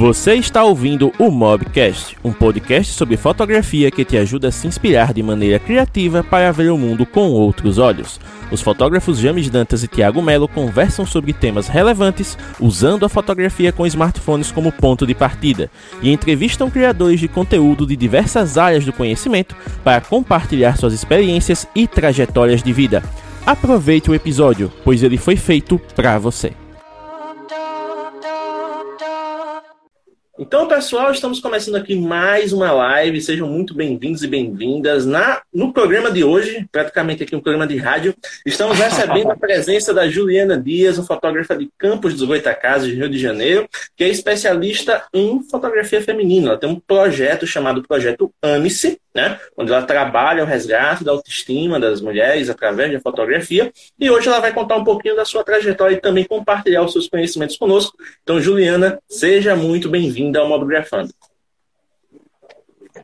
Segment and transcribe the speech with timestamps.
[0.00, 5.12] Você está ouvindo o Mobcast, um podcast sobre fotografia que te ajuda a se inspirar
[5.12, 8.18] de maneira criativa para ver o mundo com outros olhos.
[8.50, 13.86] Os fotógrafos James Dantas e Thiago Melo conversam sobre temas relevantes usando a fotografia com
[13.86, 19.54] smartphones como ponto de partida e entrevistam criadores de conteúdo de diversas áreas do conhecimento
[19.84, 23.02] para compartilhar suas experiências e trajetórias de vida.
[23.44, 26.54] Aproveite o episódio, pois ele foi feito para você.
[30.42, 33.20] Então, pessoal, estamos começando aqui mais uma live.
[33.20, 35.04] Sejam muito bem-vindos e bem-vindas.
[35.04, 38.14] Na no programa de hoje, praticamente aqui um programa de rádio,
[38.46, 43.18] estamos recebendo a presença da Juliana Dias, uma fotógrafa de Campos dos Goitacazes, Rio de
[43.18, 46.48] Janeiro, que é especialista em fotografia feminina.
[46.48, 49.38] Ela tem um projeto chamado Projeto Ame-se, né?
[49.56, 53.72] onde ela trabalha o resgate da autoestima das mulheres através da fotografia.
[53.98, 57.08] E hoje ela vai contar um pouquinho da sua trajetória e também compartilhar os seus
[57.08, 57.96] conhecimentos conosco.
[58.22, 61.12] Então, Juliana, seja muito bem-vinda ao Mobografando.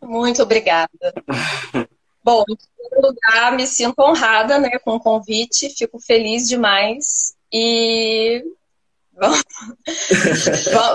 [0.02, 0.88] Muito obrigada.
[2.22, 7.36] Bom, em primeiro lugar, me sinto honrada né, com o convite, fico feliz demais.
[7.52, 8.44] E
[9.14, 9.32] vão,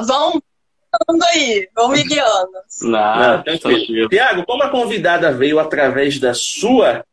[0.06, 0.44] vão,
[0.92, 2.52] guiando aí, vão me guiando.
[2.81, 4.09] Não, tranquilo.
[4.09, 7.03] Tiago, como a convidada veio através da sua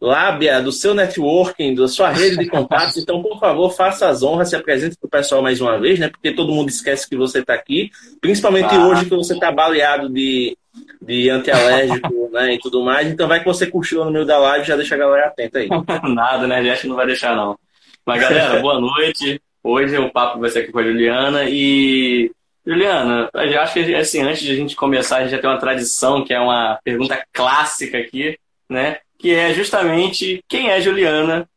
[0.00, 4.50] lábia, do seu networking, da sua rede de contatos, então, por favor, faça as honras,
[4.50, 6.08] se apresente para o pessoal mais uma vez, né?
[6.08, 8.86] Porque todo mundo esquece que você está aqui, principalmente ah.
[8.86, 10.58] hoje que você está baleado de,
[11.00, 13.06] de antialérgico né, e tudo mais.
[13.06, 15.68] Então, vai que você cochila no meio da live, já deixa a galera atenta aí.
[16.12, 16.58] Nada, né?
[16.58, 17.56] A gente não vai deixar, não.
[18.04, 19.40] Mas, galera, boa noite.
[19.62, 22.32] Hoje o papo vai ser aqui com a Juliana e
[22.64, 23.28] Juliana,
[23.60, 26.32] acho que assim, antes de a gente começar, a gente já tem uma tradição, que
[26.32, 28.98] é uma pergunta clássica aqui, né?
[29.18, 31.48] Que é justamente quem é Juliana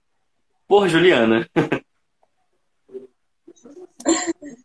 [0.68, 1.48] por Juliana.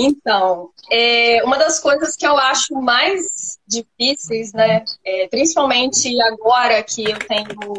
[0.00, 7.02] Então, é, uma das coisas que eu acho mais difíceis, né, é, principalmente agora que
[7.02, 7.74] eu tenho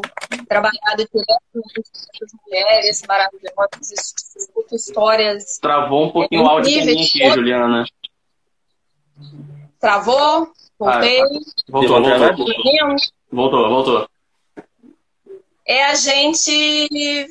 [0.45, 5.59] trabalhado diretamente com as mulheres maravilhosas, escuto histórias.
[5.59, 7.35] Travou um pouquinho é, o áudio aqui, todo...
[7.35, 7.85] Juliana.
[9.79, 10.51] Travou?
[10.77, 11.21] Voltei.
[11.21, 11.25] Ah,
[11.69, 12.97] voltou, voltou.
[13.31, 14.09] Voltou, voltou.
[15.65, 17.27] É a gente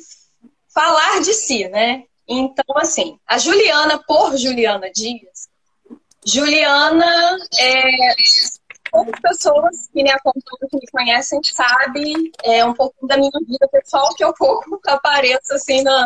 [0.73, 2.05] falar de si, né?
[2.29, 5.49] Então, assim, a Juliana, por Juliana Dias,
[6.25, 7.81] Juliana é.
[8.91, 13.67] Poucas pessoas que me acompanham, que me conhecem, sabem é, um pouco da minha vida
[13.71, 16.05] pessoal, que eu pouco apareço assim no,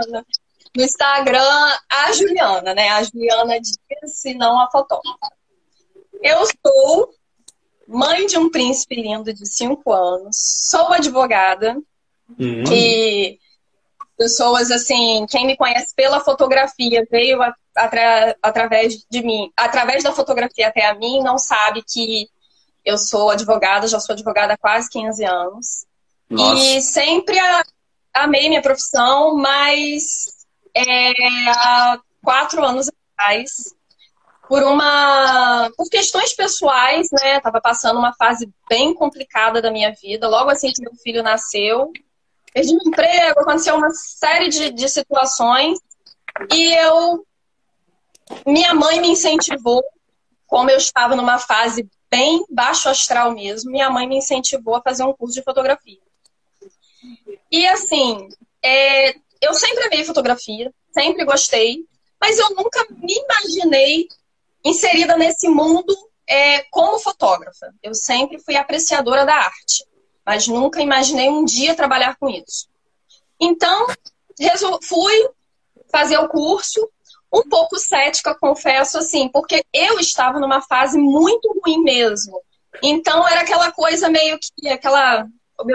[0.75, 2.89] no Instagram, a Juliana, né?
[2.89, 5.31] A Juliana Dias, e não a fotógrafa.
[6.21, 7.13] Eu sou
[7.87, 10.35] mãe de um príncipe lindo de 5 anos,
[10.69, 11.77] sou advogada,
[12.37, 12.63] uhum.
[12.65, 13.39] que
[14.23, 17.41] pessoas assim, quem me conhece pela fotografia veio
[17.75, 22.29] atra através de mim, através da fotografia até a mim, não sabe que
[22.85, 25.85] eu sou advogada, já sou advogada há quase 15 anos.
[26.29, 26.63] Nossa.
[26.63, 27.65] E sempre a,
[28.13, 31.11] amei minha profissão, mas é,
[31.49, 33.75] há quatro anos atrás,
[34.47, 37.41] por uma por questões pessoais, né?
[37.41, 40.29] Tava passando uma fase bem complicada da minha vida.
[40.29, 41.91] Logo assim que meu filho nasceu,
[42.53, 45.79] perdi meu emprego, aconteceu uma série de, de situações
[46.51, 47.25] e eu.
[48.45, 49.83] Minha mãe me incentivou,
[50.47, 55.03] como eu estava numa fase bem baixo astral mesmo, minha mãe me incentivou a fazer
[55.03, 55.99] um curso de fotografia.
[57.51, 58.29] E assim,
[58.63, 61.85] é, eu sempre amei fotografia, sempre gostei,
[62.19, 64.07] mas eu nunca me imaginei
[64.63, 65.93] inserida nesse mundo
[66.25, 67.73] é, como fotógrafa.
[67.83, 69.85] Eu sempre fui apreciadora da arte
[70.25, 72.67] mas nunca imaginei um dia trabalhar com isso.
[73.39, 73.87] Então,
[74.81, 75.29] fui
[75.91, 76.89] fazer o curso,
[77.31, 82.41] um pouco cética, confesso, assim, porque eu estava numa fase muito ruim mesmo.
[82.81, 85.27] Então, era aquela coisa meio que aquela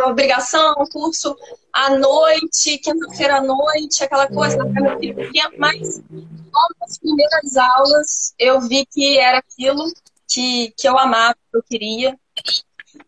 [0.06, 1.37] obrigação, curso
[1.73, 4.59] à noite, quinta-feira à noite, aquela coisa,
[5.56, 9.85] mas logo nas primeiras aulas eu vi que era aquilo
[10.29, 12.19] que, que eu amava, que eu queria.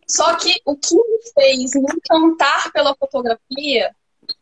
[0.07, 3.95] Só que o que me fez me encantar pela fotografia,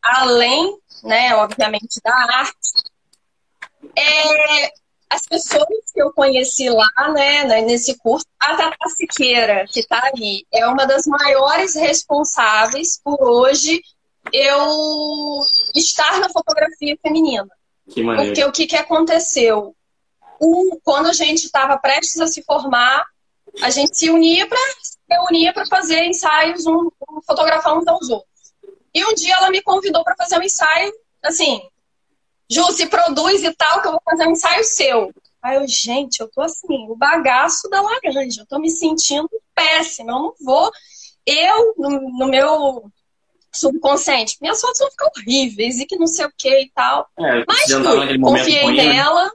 [0.03, 2.73] além, né, obviamente, da arte,
[3.97, 4.73] é
[5.11, 10.03] as pessoas que eu conheci lá, né, né nesse curso, a Tata Siqueira, que está
[10.05, 13.81] ali, é uma das maiores responsáveis por hoje
[14.33, 15.41] eu
[15.75, 17.49] estar na fotografia feminina.
[17.89, 19.75] Que Porque o que, que aconteceu?
[20.41, 23.05] Um, quando a gente estava prestes a se formar,
[23.63, 24.59] a gente se unia para
[25.11, 28.29] reunia para fazer ensaios, um, um, fotografar uns aos outros.
[28.95, 31.61] E um dia ela me convidou para fazer um ensaio, assim,
[32.51, 35.13] Ju, se produz e tal, que eu vou fazer um ensaio seu.
[35.43, 40.13] Aí eu, gente, eu tô assim, o bagaço da laranja, eu tô me sentindo péssima,
[40.13, 40.71] eu não vou.
[41.27, 42.91] Eu, no, no meu
[43.53, 47.09] subconsciente, minhas fotos vão ficar horríveis e que não sei o que e tal.
[47.19, 49.31] É, Mas fui, confiei nela.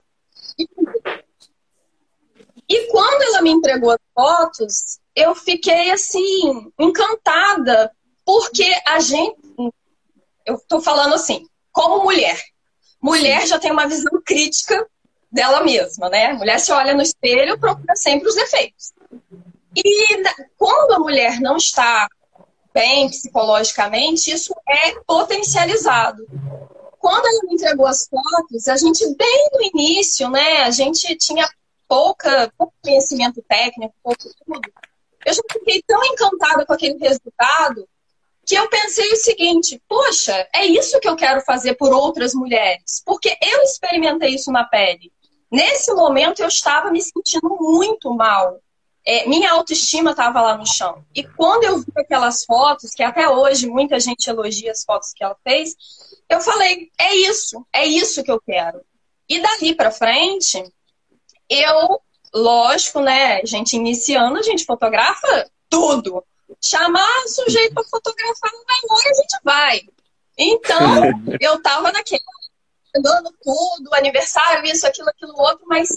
[0.57, 0.67] E...
[2.69, 7.91] e quando ela me entregou as fotos, eu fiquei assim, encantada,
[8.25, 9.37] porque a gente.
[10.45, 12.39] Eu tô falando assim, como mulher.
[13.01, 14.87] Mulher já tem uma visão crítica
[15.31, 16.33] dela mesma, né?
[16.33, 18.93] mulher se olha no espelho, procura sempre os defeitos.
[19.75, 20.23] E
[20.57, 22.07] quando a mulher não está
[22.73, 26.25] bem psicologicamente, isso é potencializado.
[26.99, 31.47] Quando ela me entregou as fotos, a gente, bem no início, né, a gente tinha
[31.93, 34.61] pouca, pouco conhecimento técnico, pouco tudo.
[35.23, 37.87] Eu já fiquei tão encantada com aquele resultado
[38.43, 43.03] que eu pensei o seguinte: poxa, é isso que eu quero fazer por outras mulheres,
[43.05, 45.13] porque eu experimentei isso na pele.
[45.51, 48.59] Nesse momento eu estava me sentindo muito mal.
[49.05, 51.05] É, minha autoestima estava lá no chão.
[51.13, 55.23] E quando eu vi aquelas fotos, que até hoje muita gente elogia as fotos que
[55.23, 55.75] ela fez,
[56.27, 58.81] eu falei: é isso, é isso que eu quero.
[59.29, 60.63] E dali para frente,
[61.53, 62.01] eu,
[62.33, 66.23] lógico, né, gente iniciando, a gente fotografa tudo.
[66.61, 69.81] Chamar sujeito para fotografar vai a gente vai.
[70.37, 71.03] Então,
[71.39, 72.21] eu tava naquele
[73.01, 75.89] dando tudo, aniversário, isso, aquilo, aquilo, outro, mas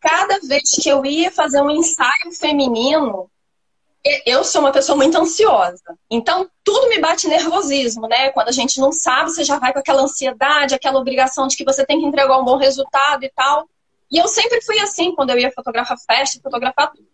[0.00, 3.30] cada vez que eu ia fazer um ensaio feminino,
[4.26, 5.98] eu sou uma pessoa muito ansiosa.
[6.10, 8.30] Então, tudo me bate nervosismo, né?
[8.30, 11.64] Quando a gente não sabe, você já vai com aquela ansiedade, aquela obrigação de que
[11.64, 13.68] você tem que entregar um bom resultado e tal.
[14.10, 17.08] E eu sempre fui assim quando eu ia fotografar festa, fotografar tudo.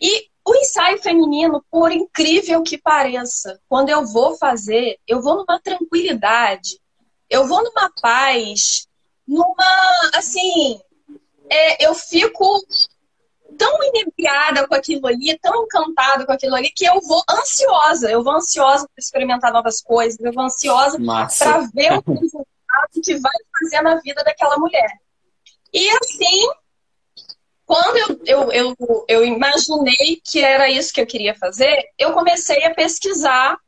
[0.00, 5.58] E o ensaio feminino, por incrível que pareça, quando eu vou fazer, eu vou numa
[5.60, 6.78] tranquilidade,
[7.30, 8.86] eu vou numa paz,
[9.26, 10.78] numa, assim,
[11.48, 12.62] é, eu fico
[13.56, 18.10] tão inebriada com aquilo ali, tão encantada com aquilo ali, que eu vou ansiosa.
[18.10, 20.98] Eu vou ansiosa para experimentar novas coisas, eu vou ansiosa
[21.38, 25.00] para ver o resultado que vai fazer na vida daquela mulher.
[25.74, 26.48] E assim,
[27.66, 32.64] quando eu, eu, eu, eu imaginei que era isso que eu queria fazer, eu comecei
[32.64, 33.58] a pesquisar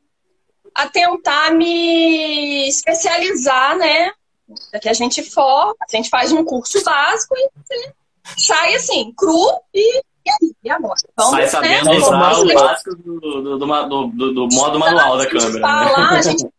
[0.73, 4.11] a tentar me especializar, né?
[4.81, 9.97] Que a gente for, a gente faz um curso básico e sai assim, cru e,
[9.97, 10.95] e aí, e agora?
[11.17, 11.47] Vamos, sai né?
[11.47, 11.97] sabendo né?
[11.97, 15.59] usar o básico do, do, do, do, do modo manual da câmera.
[15.59, 16.19] Falar, né?
[16.19, 16.45] a gente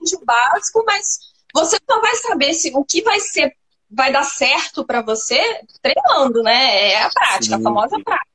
[0.00, 1.18] aprende o básico, mas
[1.52, 3.54] você só vai saber se o que vai ser,
[3.90, 5.40] vai dar certo para você
[5.82, 6.92] treinando, né?
[6.92, 7.60] É a prática, Sim.
[7.60, 8.30] a famosa prática.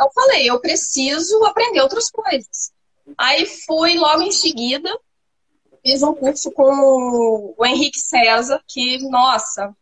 [0.00, 2.72] Eu falei, eu preciso aprender outras coisas.
[3.16, 4.90] Aí fui logo em seguida,
[5.82, 9.74] fiz um curso com o Henrique César, que, nossa,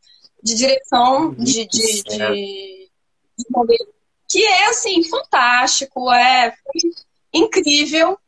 [0.42, 2.90] de direção de, de, de,
[3.36, 3.88] de modelo,
[4.28, 6.54] que é assim, fantástico, é
[7.32, 8.18] incrível.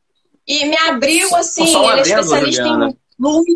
[0.47, 2.89] E me abriu assim, ele é especialista Juliana.
[2.91, 3.47] em luz.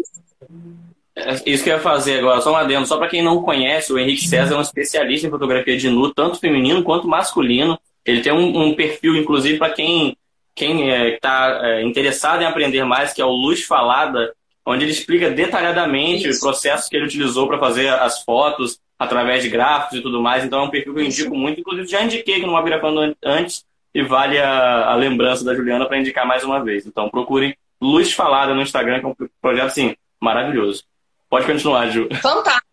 [1.14, 2.86] É, isso que eu ia fazer agora, só um adendo.
[2.86, 6.12] Só para quem não conhece, o Henrique César é um especialista em fotografia de nu,
[6.12, 7.78] tanto feminino quanto masculino.
[8.04, 10.16] Ele tem um, um perfil, inclusive, para quem
[10.54, 14.34] quem está é, é, interessado em aprender mais, que é o Luz Falada,
[14.66, 16.38] onde ele explica detalhadamente Isso.
[16.38, 20.44] o processo que ele utilizou para fazer as fotos através de gráficos e tudo mais.
[20.44, 21.60] Então é um perfil que eu indico muito.
[21.60, 25.98] Inclusive já indiquei aqui no Mabiracando antes e vale a, a lembrança da Juliana para
[25.98, 26.86] indicar mais uma vez.
[26.86, 30.84] Então procurem Luz Falada no Instagram, que é um projeto assim, maravilhoso.
[31.32, 32.08] Pode continuar, Ju.
[32.20, 32.66] Fantástico.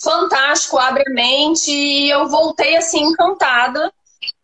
[0.00, 1.72] Fantástico, abre a mente.
[1.72, 3.92] E eu voltei assim encantada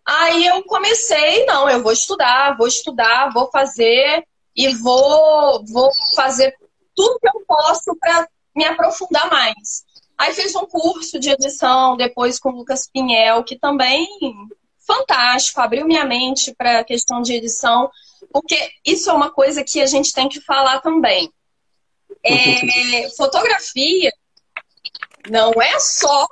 [0.07, 6.55] Aí eu comecei, não, eu vou estudar, vou estudar, vou fazer e vou, vou fazer
[6.95, 9.85] tudo que eu posso para me aprofundar mais.
[10.17, 14.07] Aí fiz um curso de edição depois com o Lucas Pinhel, que também
[14.87, 17.91] fantástico, abriu minha mente para a questão de edição,
[18.31, 21.33] porque isso é uma coisa que a gente tem que falar também.
[22.25, 24.11] É, fotografia
[25.29, 26.27] não é só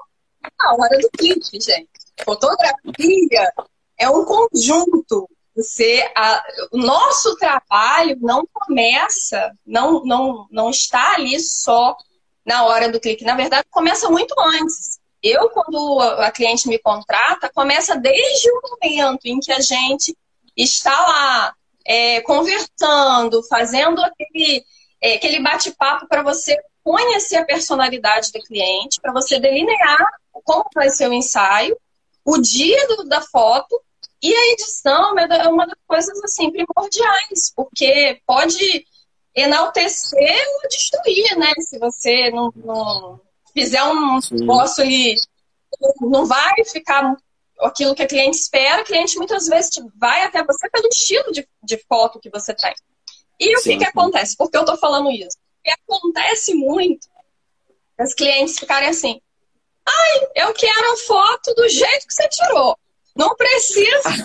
[0.59, 1.89] a hora do clipe, gente.
[2.25, 3.53] Fotografia
[3.99, 5.29] é um conjunto.
[5.55, 11.95] Você, a, o nosso trabalho não começa, não, não, não está ali só
[12.45, 13.25] na hora do clique.
[13.25, 14.99] Na verdade, começa muito antes.
[15.23, 20.17] Eu, quando a cliente me contrata, começa desde o momento em que a gente
[20.57, 21.55] está lá
[21.87, 24.65] é, conversando, fazendo aquele,
[25.03, 30.07] é, aquele bate-papo para você conhecer a personalidade do cliente, para você delinear
[30.45, 31.77] como vai ser o ensaio
[32.25, 33.81] o dia do, da foto
[34.23, 38.87] e a edição é uma das coisas assim primordiais, porque pode
[39.35, 41.53] enaltecer ou destruir, né?
[41.59, 43.21] Se você não, não
[43.53, 45.17] fizer um negócio ali,
[46.01, 47.17] não vai ficar
[47.61, 51.49] aquilo que a cliente espera, o cliente muitas vezes vai até você pelo estilo de,
[51.63, 52.75] de foto que você tem.
[53.43, 54.37] E o que, que acontece?
[54.37, 55.37] Por que eu estou falando isso?
[55.57, 57.09] Porque acontece muito
[57.99, 59.21] as clientes ficarem assim,
[59.87, 62.79] ai, eu quero a foto do jeito que você tirou.
[63.17, 64.09] Não precisa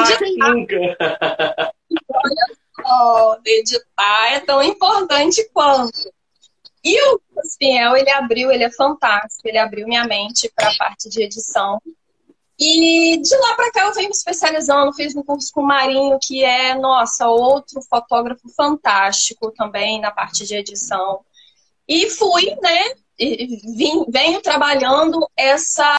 [0.00, 1.72] editar.
[2.08, 2.46] Olha
[2.80, 6.12] só, editar é tão importante quanto.
[6.84, 7.20] E o
[7.58, 11.80] Fiel, ele abriu, ele é fantástico, ele abriu minha mente para a parte de edição.
[12.58, 16.18] E de lá para cá eu venho me especializando, fiz um curso com o Marinho,
[16.22, 21.20] que é, nossa, outro fotógrafo fantástico também na parte de edição.
[21.88, 25.98] E fui, né, vim, venho trabalhando essa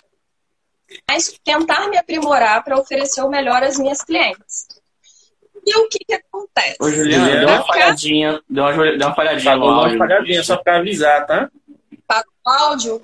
[1.09, 4.67] mas tentar me aprimorar para oferecer o melhor às minhas clientes.
[5.65, 6.77] E o que, que acontece?
[6.79, 9.95] Ô, Juliana, deu uma falhadinha, deu uma, deu uma falhadinha áudio.
[9.95, 11.49] Uma falhadinha, só para avisar, tá?
[12.05, 13.01] Para o áudio.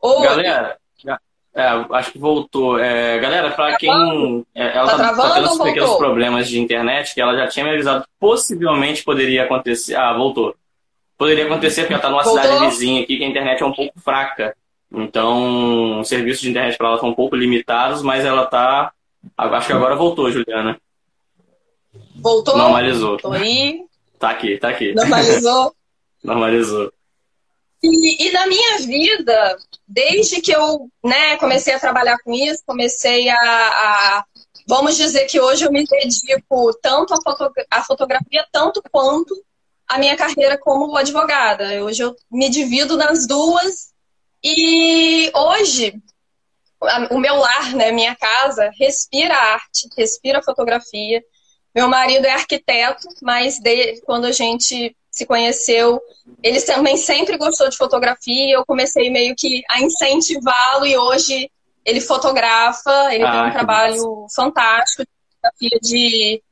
[0.00, 0.22] Oi.
[0.22, 0.78] Galera,
[1.58, 2.78] é, acho que voltou.
[2.78, 4.46] É, galera, para tá quem.
[4.54, 7.64] É, ela tá, tá, tá tendo uns pequenos problemas de internet, que ela já tinha
[7.64, 9.96] me avisado que possivelmente poderia acontecer.
[9.96, 10.54] Ah, voltou.
[11.16, 12.40] Poderia acontecer porque ela tá numa voltou?
[12.40, 14.56] cidade vizinha aqui que a internet é um pouco fraca.
[14.92, 18.92] Então, os serviços de internet para ela são um pouco limitados, mas ela tá.
[19.36, 20.80] Acho que agora voltou, Juliana.
[22.14, 22.56] Voltou?
[22.56, 23.16] Normalizou.
[23.16, 23.80] Tô aí.
[24.16, 24.94] Tá aqui, tá aqui.
[24.94, 25.74] Normalizou?
[26.22, 26.92] Normalizou.
[27.82, 29.56] E, e, na minha vida,
[29.86, 34.24] desde que eu né, comecei a trabalhar com isso, comecei a, a,
[34.68, 37.50] Vamos dizer que hoje eu me dedico tanto à, foto,
[37.86, 39.34] fotografia, tanto quanto
[39.88, 41.82] à minha carreira como advogada.
[41.82, 43.94] Hoje eu me divido nas duas.
[44.44, 45.94] E hoje,
[47.10, 51.24] o meu lar, né, minha casa, respira arte, respira fotografia.
[51.74, 56.00] Meu marido é arquiteto, mas de, quando a gente se conheceu,
[56.42, 58.54] ele também sempre gostou de fotografia.
[58.54, 61.50] Eu comecei meio que a incentivá-lo e hoje
[61.84, 63.12] ele fotografa.
[63.12, 64.34] Ele ah, tem um trabalho massa.
[64.34, 66.42] fantástico de fotografia de,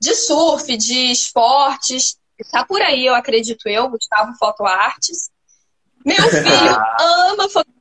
[0.00, 2.16] de surf, de esportes.
[2.38, 5.28] Está por aí, eu acredito eu, Gustavo Foto Artes.
[6.04, 7.72] Meu filho ama fotografia.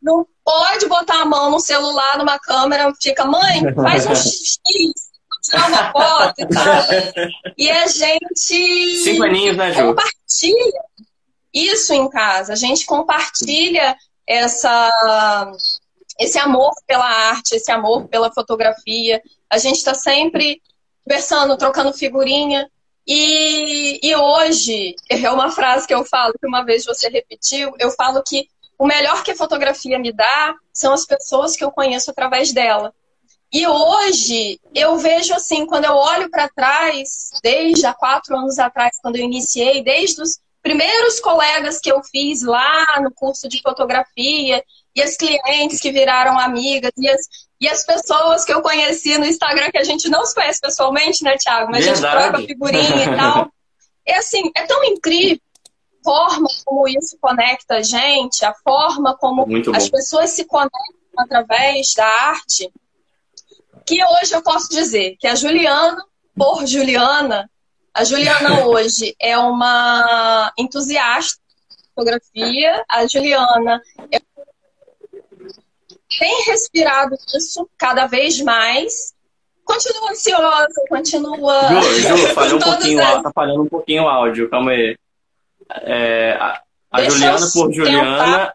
[0.00, 5.11] Não pode botar a mão no celular, numa câmera, fica, mãe, faz um X,
[5.42, 6.84] tirar uma foto e tal.
[7.58, 9.88] E a gente Cinco aninhos, né, Ju?
[9.88, 10.82] compartilha
[11.52, 12.52] isso em casa.
[12.52, 13.96] A gente compartilha
[14.26, 15.52] essa,
[16.18, 19.20] esse amor pela arte, esse amor pela fotografia.
[19.50, 20.62] A gente está sempre
[21.04, 22.70] conversando, trocando figurinha.
[23.06, 27.90] E, e hoje, é uma frase que eu falo, que uma vez você repetiu, eu
[27.90, 32.10] falo que o melhor que a fotografia me dá são as pessoas que eu conheço
[32.10, 32.94] através dela.
[33.52, 38.96] E hoje eu vejo assim, quando eu olho para trás, desde há quatro anos atrás,
[39.02, 44.64] quando eu iniciei, desde os primeiros colegas que eu fiz lá no curso de fotografia,
[44.94, 47.20] e as clientes que viraram amigas, e as,
[47.60, 51.22] e as pessoas que eu conheci no Instagram, que a gente não se conhece pessoalmente,
[51.22, 51.70] né, Thiago?
[51.70, 52.06] Mas Verdade.
[52.06, 53.50] a gente troca figurinha e tal.
[54.06, 55.40] É assim, é tão incrível
[56.00, 60.80] a forma como isso conecta a gente, a forma como as pessoas se conectam
[61.18, 62.70] através da arte
[63.86, 66.02] que hoje eu posso dizer que a Juliana,
[66.36, 67.50] por Juliana,
[67.94, 74.20] a Juliana hoje é uma entusiasta de fotografia, a Juliana é...
[76.18, 79.12] tem respirado isso cada vez mais.
[79.64, 81.80] Continua ansiosa, continua.
[81.82, 83.22] Ju, Ju falhou um pouquinho, as...
[83.22, 84.96] tá falhando um pouquinho o áudio, calma aí.
[85.82, 88.52] É, a, a Juliana por Juliana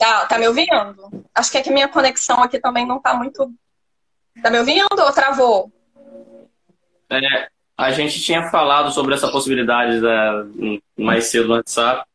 [0.00, 1.26] Tá, tá me ouvindo?
[1.34, 3.52] Acho que é que minha conexão aqui também não tá muito.
[4.42, 5.70] Tá me ouvindo ou travou?
[7.10, 10.46] É, a gente tinha falado sobre essa possibilidade da,
[10.96, 12.08] mais cedo no WhatsApp.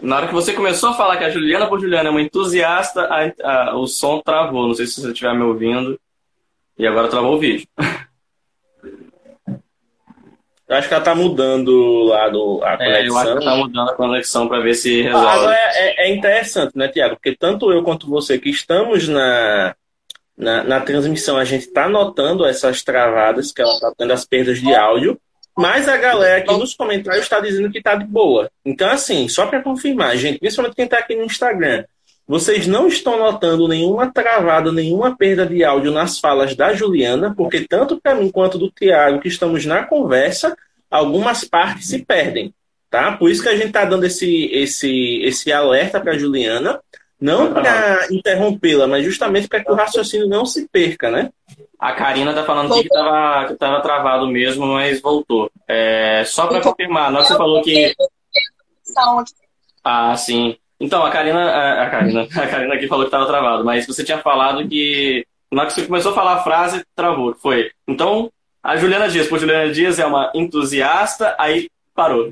[0.00, 3.08] Na hora que você começou a falar que a Juliana por Juliana é uma entusiasta,
[3.10, 4.68] a, a, o som travou.
[4.68, 6.00] Não sei se você estiver me ouvindo.
[6.78, 7.66] E agora travou o vídeo.
[10.68, 12.94] Eu acho que ela tá mudando lá do, a conexão.
[12.94, 15.26] É, eu acho que tá mudando a conexão para ver se resolve.
[15.26, 17.14] Agora é, é, é, interessante, né, Tiago?
[17.14, 19.74] Porque tanto eu quanto você que estamos na,
[20.36, 24.60] na, na transmissão, a gente tá notando essas travadas, que ela tá tendo as perdas
[24.60, 25.18] de áudio,
[25.56, 28.50] mas a galera aqui nos comentários está dizendo que tá de boa.
[28.62, 31.84] Então, assim, só para confirmar, gente, principalmente quem tá aqui no Instagram,
[32.28, 37.66] vocês não estão notando nenhuma travada, nenhuma perda de áudio nas falas da Juliana, porque
[37.66, 40.54] tanto para mim quanto do Tiago, que estamos na conversa,
[40.90, 42.52] algumas partes se perdem,
[42.90, 43.12] tá?
[43.12, 46.78] Por isso que a gente está dando esse, esse, esse alerta para Juliana,
[47.18, 51.30] Não para interrompê-la, mas justamente para que o raciocínio não se perca, né?
[51.78, 55.50] A Karina tá falando que estava que tava travado mesmo, mas voltou.
[55.66, 57.94] É, só para confirmar, não você falou que.
[59.82, 60.56] Ah, sim.
[60.80, 64.18] Então, a Karina, a Karina, a Karina aqui falou que estava travado, mas você tinha
[64.18, 67.34] falado que na hora que você começou a falar a frase, travou.
[67.34, 67.70] Foi.
[67.86, 68.30] Então,
[68.62, 72.30] a Juliana Dias, por Juliana Dias é uma entusiasta, aí parou.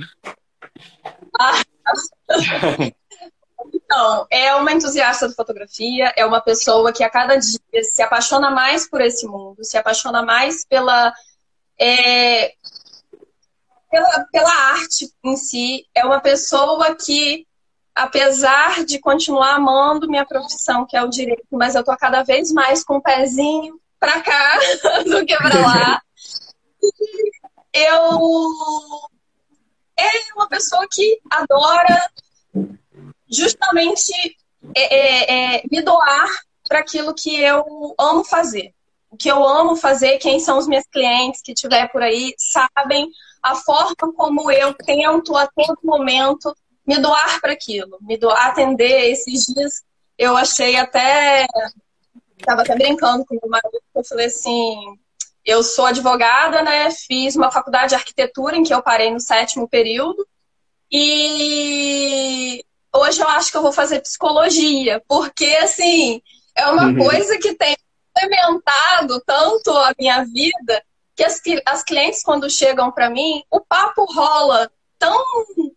[1.39, 1.63] Ah.
[3.73, 8.51] Então, é uma entusiasta de fotografia, é uma pessoa que a cada dia se apaixona
[8.51, 11.13] mais por esse mundo, se apaixona mais pela,
[11.79, 12.53] é,
[13.89, 15.87] pela, pela arte em si.
[15.95, 17.47] É uma pessoa que,
[17.97, 22.53] apesar de continuar amando minha profissão, que é o direito, mas eu tô cada vez
[22.53, 24.59] mais com o pezinho para cá
[25.07, 26.03] do que para lá.
[27.73, 28.21] eu
[29.99, 32.11] é uma pessoa que adora
[33.31, 34.13] justamente
[34.75, 36.29] é, é, é, me doar
[36.69, 38.75] para aquilo que eu amo fazer.
[39.11, 43.09] O que eu amo fazer, quem são os meus clientes que tiver por aí, sabem
[43.43, 46.55] a forma como eu tento a todo momento
[46.87, 49.11] me doar para aquilo, me doar, atender.
[49.11, 49.83] Esses dias
[50.17, 51.47] eu achei até.
[52.39, 54.99] Estava até brincando com o meu marido, eu falei assim:
[55.45, 56.91] eu sou advogada, né?
[56.91, 60.27] Fiz uma faculdade de arquitetura em que eu parei no sétimo período.
[60.91, 62.65] E
[62.95, 66.23] hoje eu acho que eu vou fazer psicologia, porque assim,
[66.55, 66.99] é uma uhum.
[66.99, 67.77] coisa que tem
[68.11, 70.83] implementado tanto a minha vida
[71.15, 75.25] que as, as clientes, quando chegam para mim, o papo rola tão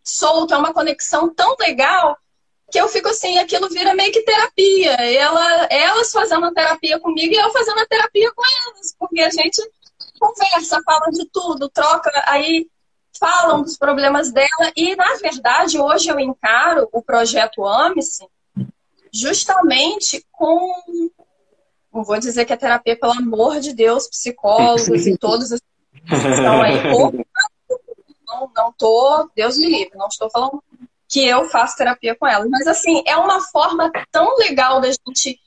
[0.03, 2.17] solto, é uma conexão tão legal
[2.71, 4.91] que eu fico assim, aquilo vira meio que terapia.
[4.91, 9.29] Ela, elas fazendo a terapia comigo e eu fazendo a terapia com elas, porque a
[9.29, 9.61] gente
[10.19, 12.67] conversa, fala de tudo, troca, aí
[13.19, 18.25] falam dos problemas dela e, na verdade, hoje eu encaro o projeto Ame-se
[19.11, 20.71] justamente com.
[21.91, 26.15] Não vou dizer que é terapia, pelo amor de Deus, psicólogos e todos os que
[26.15, 26.77] estão aí.
[28.29, 30.63] Não, não tô, Deus me livre, não estou falando
[31.07, 32.47] que eu faço terapia com elas.
[32.49, 35.39] Mas, assim, é uma forma tão legal da gente,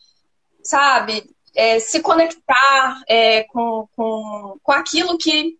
[0.62, 5.56] sabe, é, se conectar é, com, com, com aquilo que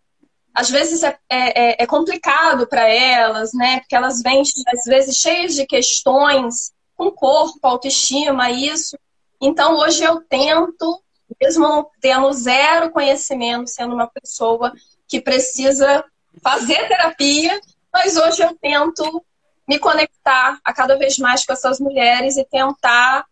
[0.54, 3.80] às vezes é, é, é, é complicado para elas, né?
[3.80, 8.98] Porque elas vêm, às vezes, cheias de questões com corpo, autoestima, isso.
[9.40, 11.02] Então, hoje eu tento,
[11.40, 14.72] mesmo tendo zero conhecimento, sendo uma pessoa
[15.08, 16.04] que precisa
[16.40, 17.60] fazer terapia,
[17.92, 19.22] mas hoje eu tento
[19.68, 23.24] me conectar a cada vez mais com essas mulheres e tentar,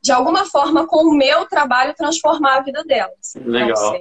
[0.00, 3.34] de alguma forma, com o meu trabalho, transformar a vida delas.
[3.36, 3.98] Legal.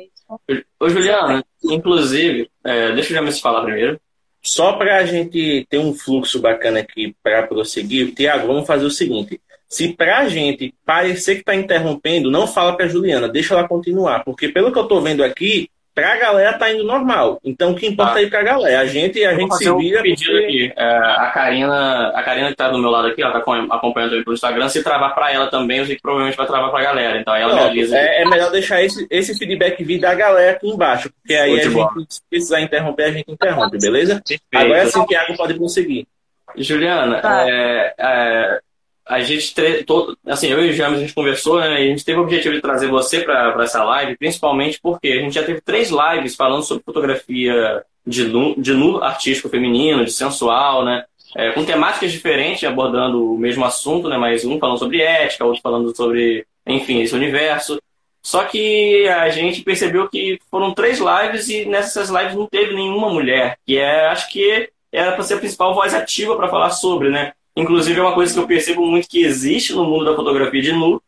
[0.79, 3.99] Ô, Juliana, inclusive, é, deixa eu já me falar primeiro.
[4.41, 8.91] Só para a gente ter um fluxo bacana aqui para prosseguir, Tiago, vamos fazer o
[8.91, 9.41] seguinte.
[9.67, 13.67] Se para a gente parecer que está interrompendo, não fala para a Juliana, deixa ela
[13.67, 17.39] continuar, porque pelo que eu estou vendo aqui, Pra galera tá indo normal.
[17.43, 18.19] Então o que importa tá.
[18.19, 18.81] é ir pra galera.
[18.81, 19.99] A gente, a gente se vira.
[19.99, 20.45] Um pedido porque...
[20.45, 20.73] aqui.
[20.77, 24.23] É, a Karina, a Karina que tá do meu lado aqui, ela tá acompanhando aí
[24.23, 24.69] pelo Instagram.
[24.69, 27.19] Se travar pra ela também, eu sei que provavelmente vai travar pra galera.
[27.19, 27.97] Então aí ela me avisa.
[27.97, 31.09] É, é, melhor deixar esse, esse feedback vir da galera aqui embaixo.
[31.09, 34.21] Porque aí a gente, se precisar interromper, a gente interrompe, beleza?
[34.23, 34.43] Perfeito.
[34.53, 36.07] Agora sim, o Thiago pode conseguir.
[36.55, 37.49] Juliana, tá.
[37.49, 38.59] é, é,
[39.07, 39.53] a gente,
[39.85, 42.23] todo, assim, eu e o James, a gente conversou, né, e a gente teve o
[42.23, 46.35] objetivo de trazer você para essa live, principalmente porque a gente já teve três lives
[46.35, 52.11] falando sobre fotografia de nu, de nu artístico feminino, de sensual, né, é, com temáticas
[52.11, 57.01] diferentes, abordando o mesmo assunto, né, mas um falando sobre ética, outro falando sobre, enfim,
[57.01, 57.79] esse universo.
[58.21, 63.09] Só que a gente percebeu que foram três lives e nessas lives não teve nenhuma
[63.09, 67.09] mulher, que é, acho que era para ser a principal voz ativa para falar sobre,
[67.09, 67.31] né?
[67.57, 70.71] Inclusive, é uma coisa que eu percebo muito que existe no mundo da fotografia de
[70.71, 71.01] nu,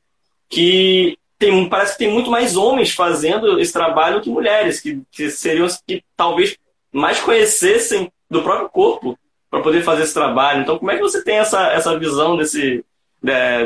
[0.49, 5.29] que tem, parece que tem muito mais homens fazendo esse trabalho que mulheres, que, que
[5.29, 6.57] seriam que talvez
[6.91, 9.15] mais conhecessem do próprio corpo
[9.47, 10.63] para poder fazer esse trabalho.
[10.63, 12.83] Então, como é que você tem essa, essa visão desse,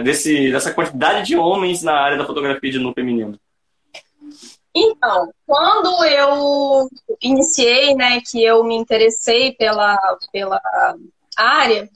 [0.03, 3.39] desse, dessa quantidade de homens na área da fotografia de nu feminino?
[4.75, 6.89] Então, quando eu
[7.21, 9.97] iniciei, né, que eu me interessei pela,
[10.33, 10.59] pela
[11.37, 11.89] área,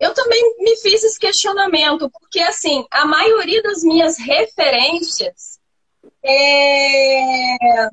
[0.00, 5.58] eu também me fiz esse questionamento, porque assim, a maioria das minhas referências
[6.24, 7.88] é...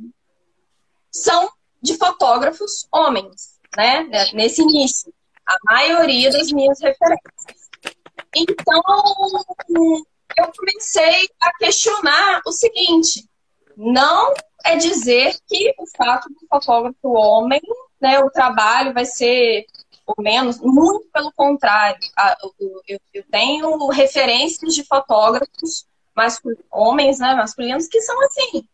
[1.11, 1.49] são
[1.81, 4.07] de fotógrafos homens, né?
[4.33, 5.13] Nesse início.
[5.45, 7.69] A maioria das minhas referências.
[8.35, 8.81] Então,
[10.37, 13.29] eu comecei a questionar o seguinte:
[13.77, 14.33] não
[14.65, 17.61] é dizer que o fato do fotógrafo homem,
[18.01, 19.65] né, o trabalho vai ser
[20.05, 21.99] ou menos, muito pelo contrário.
[23.13, 25.85] Eu, tenho referências de fotógrafos
[26.71, 28.65] homens, né, masculinos, que são assim,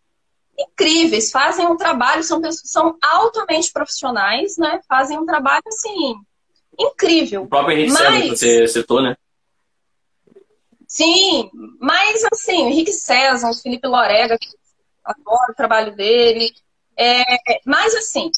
[0.58, 4.80] incríveis, fazem um trabalho, são pessoas são altamente profissionais, né?
[4.88, 6.15] Fazem um trabalho assim
[6.78, 7.44] incrível.
[7.44, 8.02] O próprio Henrique mas...
[8.02, 9.15] César que você citou, né?
[10.88, 14.50] Sim, mas assim, o Henrique César, o Felipe Lorega, que
[15.04, 16.52] adoro o trabalho dele.
[16.98, 17.24] É,
[17.65, 18.30] mas assim,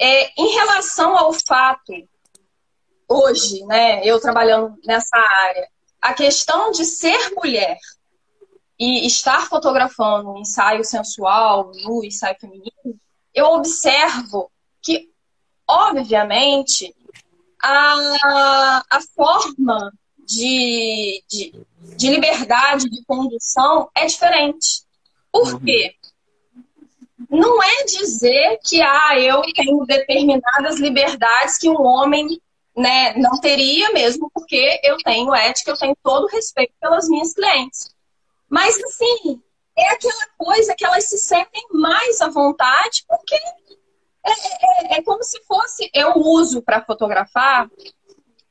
[0.00, 1.92] é, em relação ao fato,
[3.08, 5.68] hoje, né, eu trabalhando nessa área,
[6.00, 7.78] a questão de ser mulher
[8.78, 13.00] e estar fotografando um ensaio sensual, no ensaio feminino,
[13.34, 15.10] eu observo que,
[15.66, 16.94] obviamente,
[17.60, 24.82] a, a forma de, de, de liberdade de condução é diferente.
[25.32, 25.94] Por quê?
[27.28, 32.40] Não é dizer que ah, eu tenho determinadas liberdades que um homem
[32.76, 37.94] né, não teria mesmo, porque eu tenho ética, eu tenho todo respeito pelas minhas clientes.
[38.48, 39.42] Mas, assim,
[39.76, 45.22] é aquela coisa que elas se sentem mais à vontade, porque é, é, é como
[45.22, 45.90] se fosse.
[45.92, 47.68] Eu uso para fotografar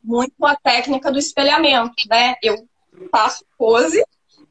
[0.03, 2.35] muito a técnica do espelhamento, né?
[2.41, 2.67] Eu
[3.11, 4.03] faço pose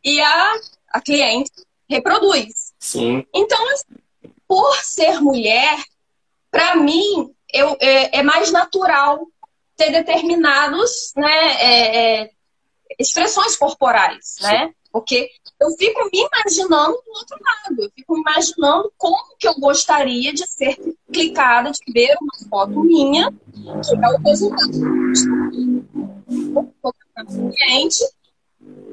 [0.04, 0.52] e a,
[0.90, 1.50] a cliente
[1.88, 2.74] reproduz.
[2.78, 3.24] Sim.
[3.34, 3.94] Então, assim,
[4.48, 5.78] por ser mulher,
[6.50, 9.26] para mim, eu, é, é, mais natural
[9.76, 12.30] ter determinados né, é, é
[12.98, 14.44] expressões corporais, Sim.
[14.44, 14.74] né?
[14.90, 15.30] Porque
[15.60, 17.82] eu fico me imaginando do outro lado.
[17.82, 20.78] Eu fico imaginando como que eu gostaria de ser
[21.12, 24.70] clicada, de ver uma foto minha, que é o resultado
[27.26, 28.04] do cliente,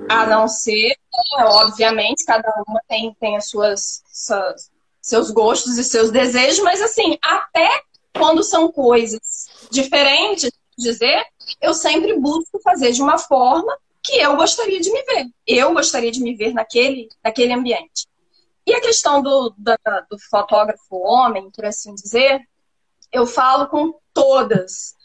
[0.10, 0.98] a não ser,
[1.38, 4.70] é, obviamente, cada uma tem, tem as suas, suas,
[5.04, 7.84] seus gostos e seus desejos, mas assim, até
[8.16, 11.26] quando são coisas diferentes, dizer,
[11.62, 15.28] eu sempre busco fazer de uma forma que eu gostaria de me ver.
[15.46, 18.08] Eu gostaria de me ver naquele, naquele ambiente.
[18.66, 19.78] E a questão do, da,
[20.10, 22.42] do fotógrafo homem, por assim dizer,
[23.12, 24.96] eu falo com todas.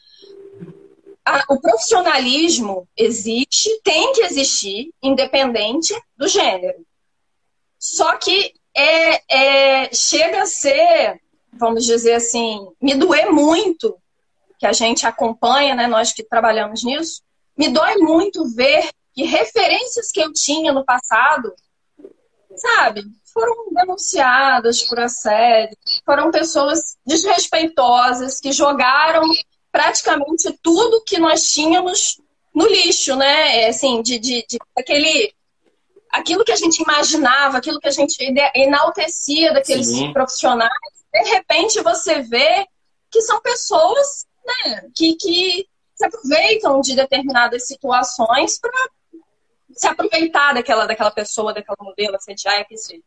[1.25, 6.87] A, o profissionalismo existe, tem que existir, independente do gênero.
[7.79, 11.21] Só que é, é, chega a ser,
[11.53, 13.97] vamos dizer assim, me doer muito,
[14.59, 17.23] que a gente acompanha, né, nós que trabalhamos nisso,
[17.57, 21.53] me dói muito ver que referências que eu tinha no passado,
[22.55, 29.23] sabe, foram denunciadas por assédio, foram pessoas desrespeitosas que jogaram
[29.73, 32.21] praticamente tudo que nós tínhamos
[32.55, 33.63] no lixo, né?
[33.63, 35.33] É, assim, de, de, de aquele
[36.11, 38.17] aquilo que a gente imaginava, aquilo que a gente
[38.55, 40.13] enaltecia daqueles Sim.
[40.13, 40.71] profissionais,
[41.13, 42.67] de repente você vê
[43.11, 48.73] que são pessoas né, que, que se aproveitam de determinadas situações para
[49.73, 53.03] se aproveitar daquela, daquela pessoa, daquela modelo, assediar e que seja.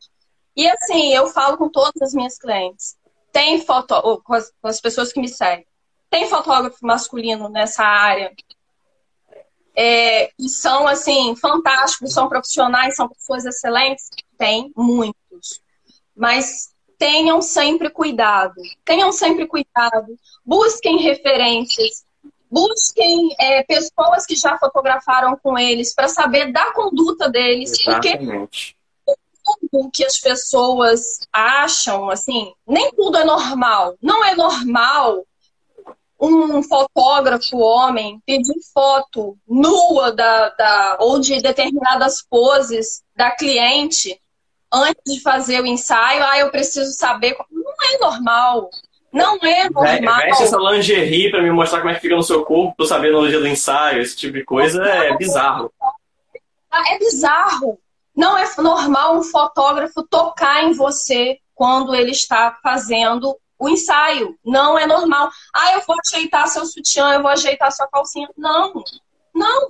[0.56, 2.98] E assim, eu falo com todas as minhas clientes.
[3.32, 5.66] Tem foto, com as, com as pessoas que me seguem.
[6.10, 8.34] Tem fotógrafo masculino nessa área
[9.82, 14.10] é, e são assim fantásticos, são profissionais, são pessoas excelentes?
[14.38, 15.60] Tem muitos.
[16.16, 18.54] Mas tenham sempre cuidado.
[18.86, 20.16] Tenham sempre cuidado.
[20.46, 22.06] Busquem referências
[22.52, 28.76] busquem é, pessoas que já fotografaram com eles para saber da conduta deles, Exatamente.
[29.06, 29.22] porque
[29.72, 33.96] tudo que as pessoas acham, assim, nem tudo é normal.
[34.02, 35.26] Não é normal
[36.22, 44.22] um fotógrafo homem pedir foto nua da, da, ou de determinadas poses da cliente
[44.72, 46.24] antes de fazer o ensaio.
[46.24, 47.36] Ah, eu preciso saber.
[47.50, 48.70] Não é normal.
[49.12, 50.18] Não é normal.
[50.22, 53.12] Veste essa lingerie pra me mostrar como é que fica no seu corpo, eu saber
[53.12, 55.74] no dia do ensaio, esse tipo de coisa é bizarro.
[56.88, 57.80] É bizarro.
[58.16, 64.36] Não é normal um fotógrafo tocar em você quando ele está fazendo o ensaio.
[64.44, 65.30] Não é normal.
[65.54, 68.28] Ah, eu vou ajeitar seu sutiã, eu vou ajeitar sua calcinha.
[68.36, 68.84] Não,
[69.34, 69.68] não.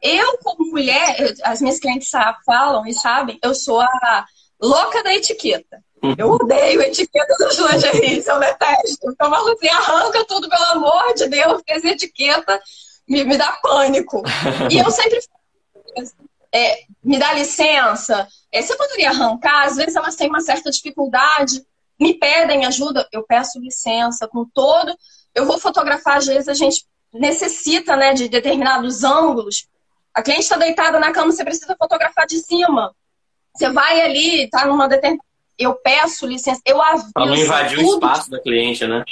[0.00, 2.10] Eu, como mulher, as minhas clientes
[2.46, 4.26] falam e sabem, eu sou a
[4.60, 5.82] louca da etiqueta.
[6.16, 9.08] Eu odeio etiqueta dos lingeries, eu detesto.
[9.08, 12.60] Eu falo assim, arranca tudo, pelo amor de Deus, porque essa etiqueta
[13.06, 14.22] me, me dá pânico.
[14.70, 15.18] E eu sempre
[16.54, 19.66] é, me dá licença, é, você poderia arrancar?
[19.66, 21.62] Às vezes elas têm uma certa dificuldade,
[21.98, 24.96] me pedem ajuda, eu peço licença com todo.
[25.34, 29.66] Eu vou fotografar, às vezes a gente necessita né, de determinados ângulos.
[30.14, 32.94] A cliente está deitada na cama, você precisa fotografar de cima.
[33.54, 37.12] Você vai ali, está numa determinada eu peço licença, eu aviso.
[37.12, 39.04] Para não invadir o espaço da cliente, né?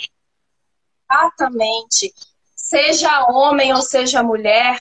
[1.11, 2.15] Exatamente.
[2.55, 4.81] seja homem ou seja mulher,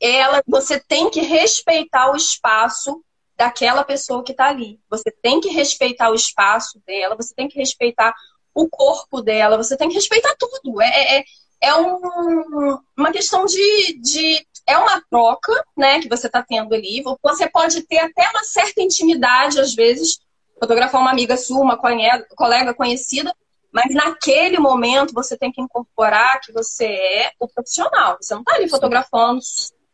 [0.00, 3.02] ela, você tem que respeitar o espaço
[3.44, 4.80] daquela pessoa que está ali.
[4.88, 8.14] Você tem que respeitar o espaço dela, você tem que respeitar
[8.54, 10.80] o corpo dela, você tem que respeitar tudo.
[10.80, 11.24] É, é,
[11.60, 14.46] é um, uma questão de, de.
[14.66, 17.02] É uma troca né, que você está tendo ali.
[17.22, 20.18] Você pode ter até uma certa intimidade, às vezes,
[20.58, 23.34] fotografar uma amiga sua, uma colega conhecida,
[23.70, 28.16] mas naquele momento você tem que incorporar que você é o profissional.
[28.18, 29.40] Você não está ali fotografando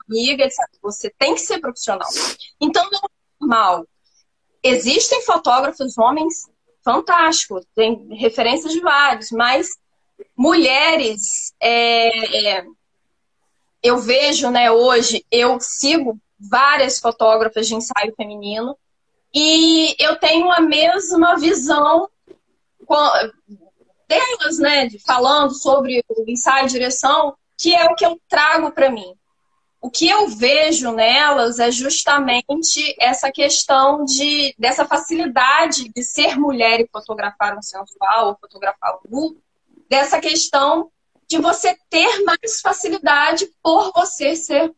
[0.08, 0.58] amiga, etc.
[0.82, 2.08] Você tem que ser profissional.
[2.60, 3.19] Então, não é
[3.50, 3.86] normal.
[4.62, 6.48] Existem fotógrafos homens
[6.84, 9.68] fantásticos, tem referências de vários, mas
[10.36, 12.64] mulheres, é, é,
[13.82, 18.76] eu vejo, né, hoje, eu sigo várias fotógrafas de ensaio feminino
[19.34, 22.08] e eu tenho a mesma visão
[24.08, 28.90] delas, né, de, falando sobre o ensaio direção, que é o que eu trago para
[28.90, 29.14] mim.
[29.80, 36.80] O que eu vejo nelas é justamente essa questão de dessa facilidade de ser mulher
[36.80, 39.42] e fotografar um sensual ou fotografar um nu,
[39.88, 40.90] dessa questão
[41.26, 44.70] de você ter mais facilidade por você ser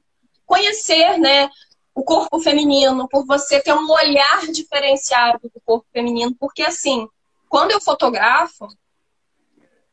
[0.47, 1.49] conhecer, né,
[1.95, 7.09] o corpo feminino, por você ter um olhar diferenciado do corpo feminino, porque assim,
[7.49, 8.69] quando eu fotografo,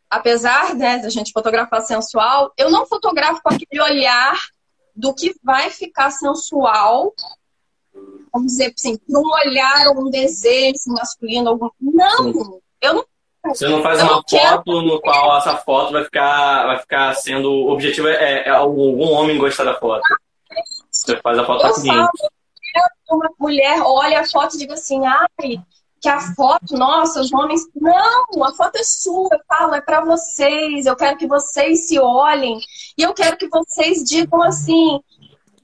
[0.10, 4.38] apesar né, da gente fotografar sensual, eu não fotografo com aquele olhar
[5.00, 7.14] do que vai ficar sensual,
[8.34, 11.52] vamos dizer assim, por um olhar ou um desejo masculino.
[11.52, 11.70] Algum...
[11.80, 12.60] Não, Sim.
[12.82, 13.06] eu não.
[13.46, 17.50] Você não faz uma foto no qual essa foto vai ficar, vai ficar sendo.
[17.50, 20.04] O objetivo é, é algum homem gostar da foto.
[20.92, 21.90] Você faz a foto assim.
[23.10, 25.58] Uma mulher olha a foto e diga assim, ai,
[26.00, 27.62] que a foto, nossa, os homens.
[27.76, 32.00] Não, a foto é sua, eu falo, é para vocês, eu quero que vocês se
[32.00, 32.60] olhem
[32.98, 35.00] e eu quero que vocês digam assim: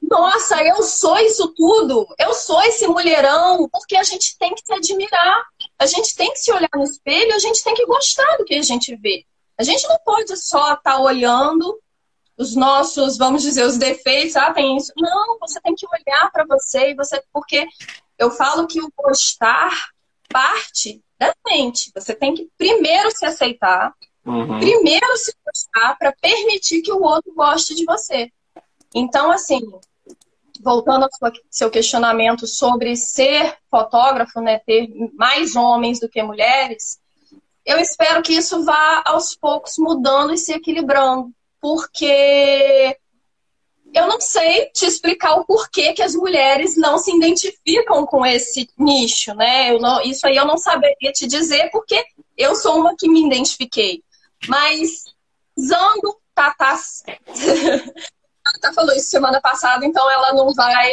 [0.02, 4.74] nossa, eu sou isso tudo, eu sou esse mulherão, porque a gente tem que se
[4.74, 5.43] admirar,
[5.80, 8.56] a gente tem que se olhar no espelho, a gente tem que gostar do que
[8.56, 9.26] a gente vê.
[9.58, 11.80] A gente não pode só estar tá olhando
[12.38, 14.91] os nossos, vamos dizer, os defeitos, ah, tem isso.
[14.98, 17.65] Não, você tem que olhar para você e você, porque
[18.19, 19.71] eu falo que o gostar
[20.36, 21.89] parte da mente.
[21.95, 23.93] Você tem que primeiro se aceitar,
[24.26, 24.60] uhum.
[24.60, 28.30] primeiro se gostar para permitir que o outro goste de você.
[28.93, 29.62] Então, assim,
[30.62, 37.00] voltando ao seu questionamento sobre ser fotógrafo, né, ter mais homens do que mulheres,
[37.65, 42.98] eu espero que isso vá aos poucos mudando e se equilibrando, porque
[43.95, 48.69] eu não sei te explicar o porquê que as mulheres não se identificam com esse
[48.77, 49.71] nicho, né?
[49.79, 52.03] Não, isso aí eu não saberia te dizer, porque
[52.38, 54.03] eu sou uma que me identifiquei.
[54.49, 55.05] Mas
[55.55, 56.77] usando Tata.
[58.43, 60.91] Tata falou isso semana passada, então ela não vai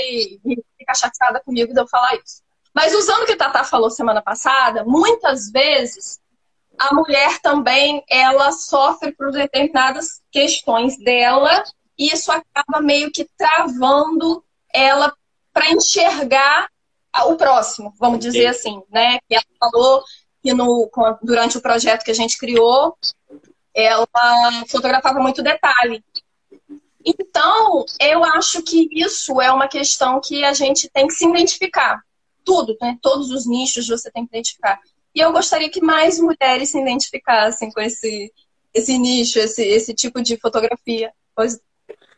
[0.79, 2.41] ficar chateada comigo de eu falar isso.
[2.73, 6.21] Mas usando o que a Tata falou semana passada, muitas vezes
[6.79, 11.65] a mulher também ela sofre por determinadas questões dela
[11.99, 15.15] isso acaba meio que travando ela
[15.53, 16.69] para enxergar
[17.27, 19.19] o próximo, vamos dizer assim, né?
[19.29, 20.03] Que ela falou
[20.43, 20.91] que no,
[21.23, 22.97] durante o projeto que a gente criou,
[23.75, 24.07] ela
[24.69, 26.03] fotografava muito detalhe.
[27.05, 32.01] Então, eu acho que isso é uma questão que a gente tem que se identificar.
[32.45, 32.97] Tudo, né?
[33.03, 34.81] Todos os nichos você tem que identificar.
[35.15, 38.33] E eu gostaria que mais mulheres se identificassem com esse,
[38.73, 41.13] esse nicho, esse, esse tipo de fotografia.
[41.35, 41.61] Pois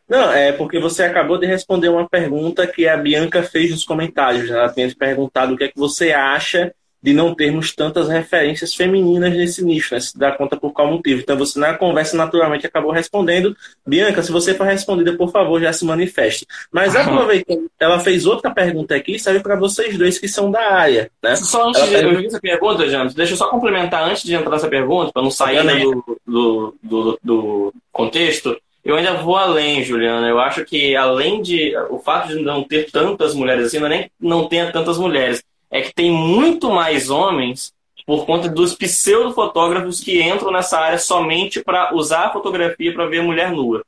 [0.09, 4.51] não, é porque você acabou de responder uma pergunta que a Bianca fez nos comentários.
[4.51, 8.75] Ela tinha te perguntado o que é que você acha de não termos tantas referências
[8.75, 10.01] femininas nesse nicho, né?
[10.01, 11.21] Se dá conta por qual motivo.
[11.21, 13.55] Então você na conversa naturalmente acabou respondendo.
[13.87, 16.47] Bianca, se você for respondida, por favor, já se manifeste.
[16.73, 21.11] Mas aproveitando, ela fez outra pergunta aqui, serve para vocês dois que são da área,
[21.23, 21.37] né?
[21.37, 24.53] Só antes ela de eu essa pergunta, James, deixa eu só complementar antes de entrar
[24.53, 28.57] nessa pergunta, para não sair do, do, do, do contexto.
[28.85, 30.29] Eu ainda vou além, Juliana.
[30.29, 33.91] Eu acho que além de o fato de não ter tantas mulheres assim, não é
[33.91, 37.73] nem não tenha tantas mulheres, é que tem muito mais homens
[38.07, 43.23] por conta dos pseudo-fotógrafos que entram nessa área somente para usar a fotografia para ver
[43.23, 43.83] mulher nua.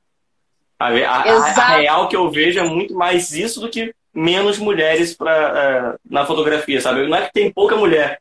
[0.78, 5.14] A, a, a, real que eu vejo é muito mais isso do que menos mulheres
[5.14, 7.06] pra, uh, na fotografia, sabe?
[7.06, 8.18] Não é que tem pouca mulher,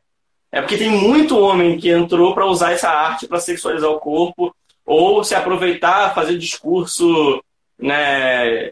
[0.52, 4.54] é porque tem muito homem que entrou para usar essa arte para sexualizar o corpo
[4.86, 7.42] ou se aproveitar, fazer discurso
[7.78, 8.70] né,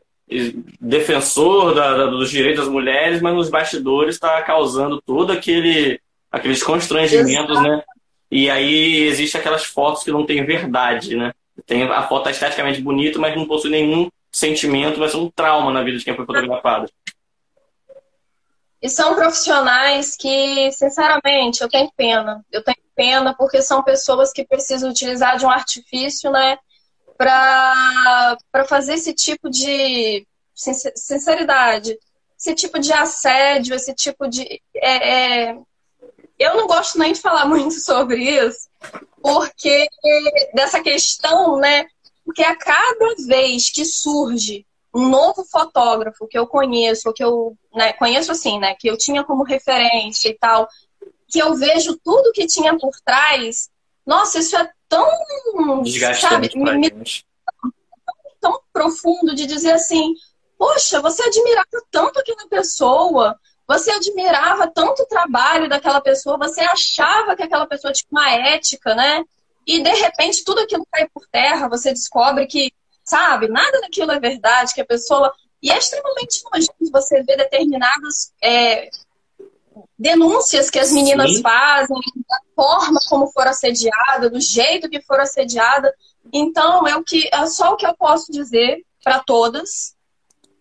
[0.80, 6.00] defensor da, da, dos direitos das mulheres, mas nos bastidores está causando todo aquele
[6.30, 7.82] aqueles constrangimentos, né?
[8.30, 11.32] E aí existe aquelas fotos que não tem verdade, né?
[11.66, 15.72] Tem a foto tá esteticamente bonita, mas não possui nenhum sentimento, vai ser um trauma
[15.72, 16.90] na vida de quem foi fotografado.
[18.82, 22.44] E são profissionais que, sinceramente, eu tenho pena.
[22.52, 26.58] Eu tenho pena porque são pessoas que precisam utilizar de um artifício, né,
[27.16, 28.36] para
[28.68, 31.96] fazer esse tipo de sinceridade,
[32.38, 34.60] esse tipo de assédio, esse tipo de.
[34.76, 35.58] É, é...
[36.38, 38.68] Eu não gosto nem de falar muito sobre isso,
[39.22, 39.86] porque
[40.52, 41.86] dessa questão, né?
[42.24, 47.92] Porque a cada vez que surge um novo fotógrafo que eu conheço, que eu né,
[47.94, 48.74] conheço assim, né?
[48.78, 50.68] Que eu tinha como referência e tal,
[51.34, 53.68] que eu vejo tudo que tinha por trás,
[54.06, 55.04] nossa, isso é tão.
[56.20, 57.24] Sabe, me,
[58.40, 60.14] tão profundo de dizer assim,
[60.56, 67.34] poxa, você admirava tanto aquela pessoa, você admirava tanto o trabalho daquela pessoa, você achava
[67.34, 69.24] que aquela pessoa tinha uma ética, né?
[69.66, 74.20] E de repente tudo aquilo cai por terra, você descobre que, sabe, nada daquilo é
[74.20, 75.34] verdade, que a pessoa.
[75.60, 78.88] E é extremamente nojento você ver determinadas é,
[79.98, 81.42] denúncias que as meninas Sim.
[81.42, 81.96] fazem,
[82.28, 85.92] da forma como foram assediadas, do jeito que foram assediadas.
[86.32, 89.94] Então, é, o que, é só o que eu posso dizer para todas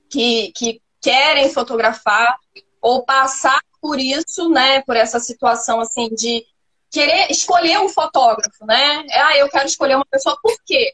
[0.09, 2.37] que, que querem fotografar
[2.81, 6.45] ou passar por isso, né, por essa situação assim de
[6.89, 9.05] querer escolher um fotógrafo, né?
[9.11, 10.93] Ah, eu quero escolher uma pessoa, por quê?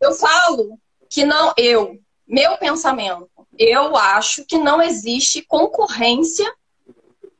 [0.00, 0.78] Eu falo
[1.10, 6.50] que não, eu, meu pensamento, eu acho que não existe concorrência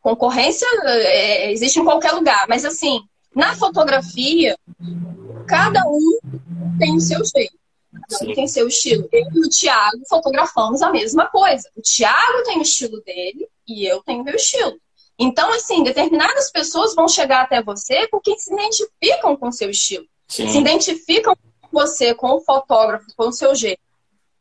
[0.07, 3.01] Concorrência é, existe em qualquer lugar, mas assim,
[3.35, 4.57] na fotografia,
[5.49, 6.21] cada um
[6.79, 7.59] tem o seu jeito.
[8.09, 9.09] Cada um tem seu estilo.
[9.11, 11.69] Eu e o Thiago fotografamos a mesma coisa.
[11.75, 14.79] O Thiago tem o estilo dele e eu tenho o meu estilo.
[15.19, 20.07] Então, assim, determinadas pessoas vão chegar até você porque se identificam com o seu estilo.
[20.29, 20.49] Sim.
[20.49, 23.83] Se identificam com você, com o fotógrafo, com o seu jeito.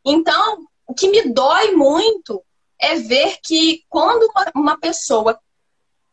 [0.06, 2.44] Então, o que me dói muito
[2.80, 5.40] é ver que quando uma pessoa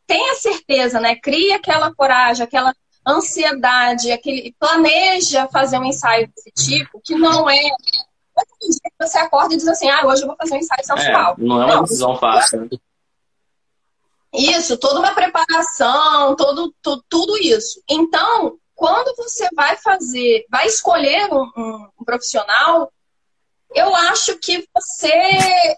[0.07, 1.17] tenha certeza, né?
[1.17, 2.75] Cria aquela coragem, aquela
[3.07, 7.61] ansiedade, aquele planeja fazer um ensaio desse tipo, que não é
[8.99, 11.33] você acorda e diz assim, ah, hoje eu vou fazer um ensaio sensual.
[11.33, 12.63] É, não é uma não, decisão fácil.
[12.63, 12.69] Né?
[14.33, 17.83] Isso, toda uma preparação, todo, tudo, tudo isso.
[17.89, 22.91] Então, quando você vai fazer, vai escolher um, um, um profissional,
[23.75, 25.77] eu acho que você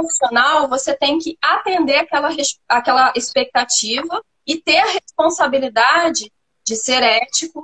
[0.00, 2.30] profissional, você tem que atender aquela,
[2.68, 6.32] aquela expectativa e ter a responsabilidade
[6.64, 7.62] de ser ético,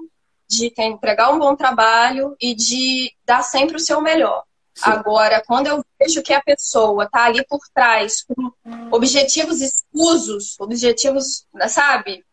[0.49, 4.45] de entregar um bom trabalho e de dar sempre o seu melhor.
[4.75, 4.91] Sim.
[4.91, 8.51] Agora, quando eu vejo que a pessoa está ali por trás com
[8.91, 12.25] objetivos escusos, objetivos, sabe?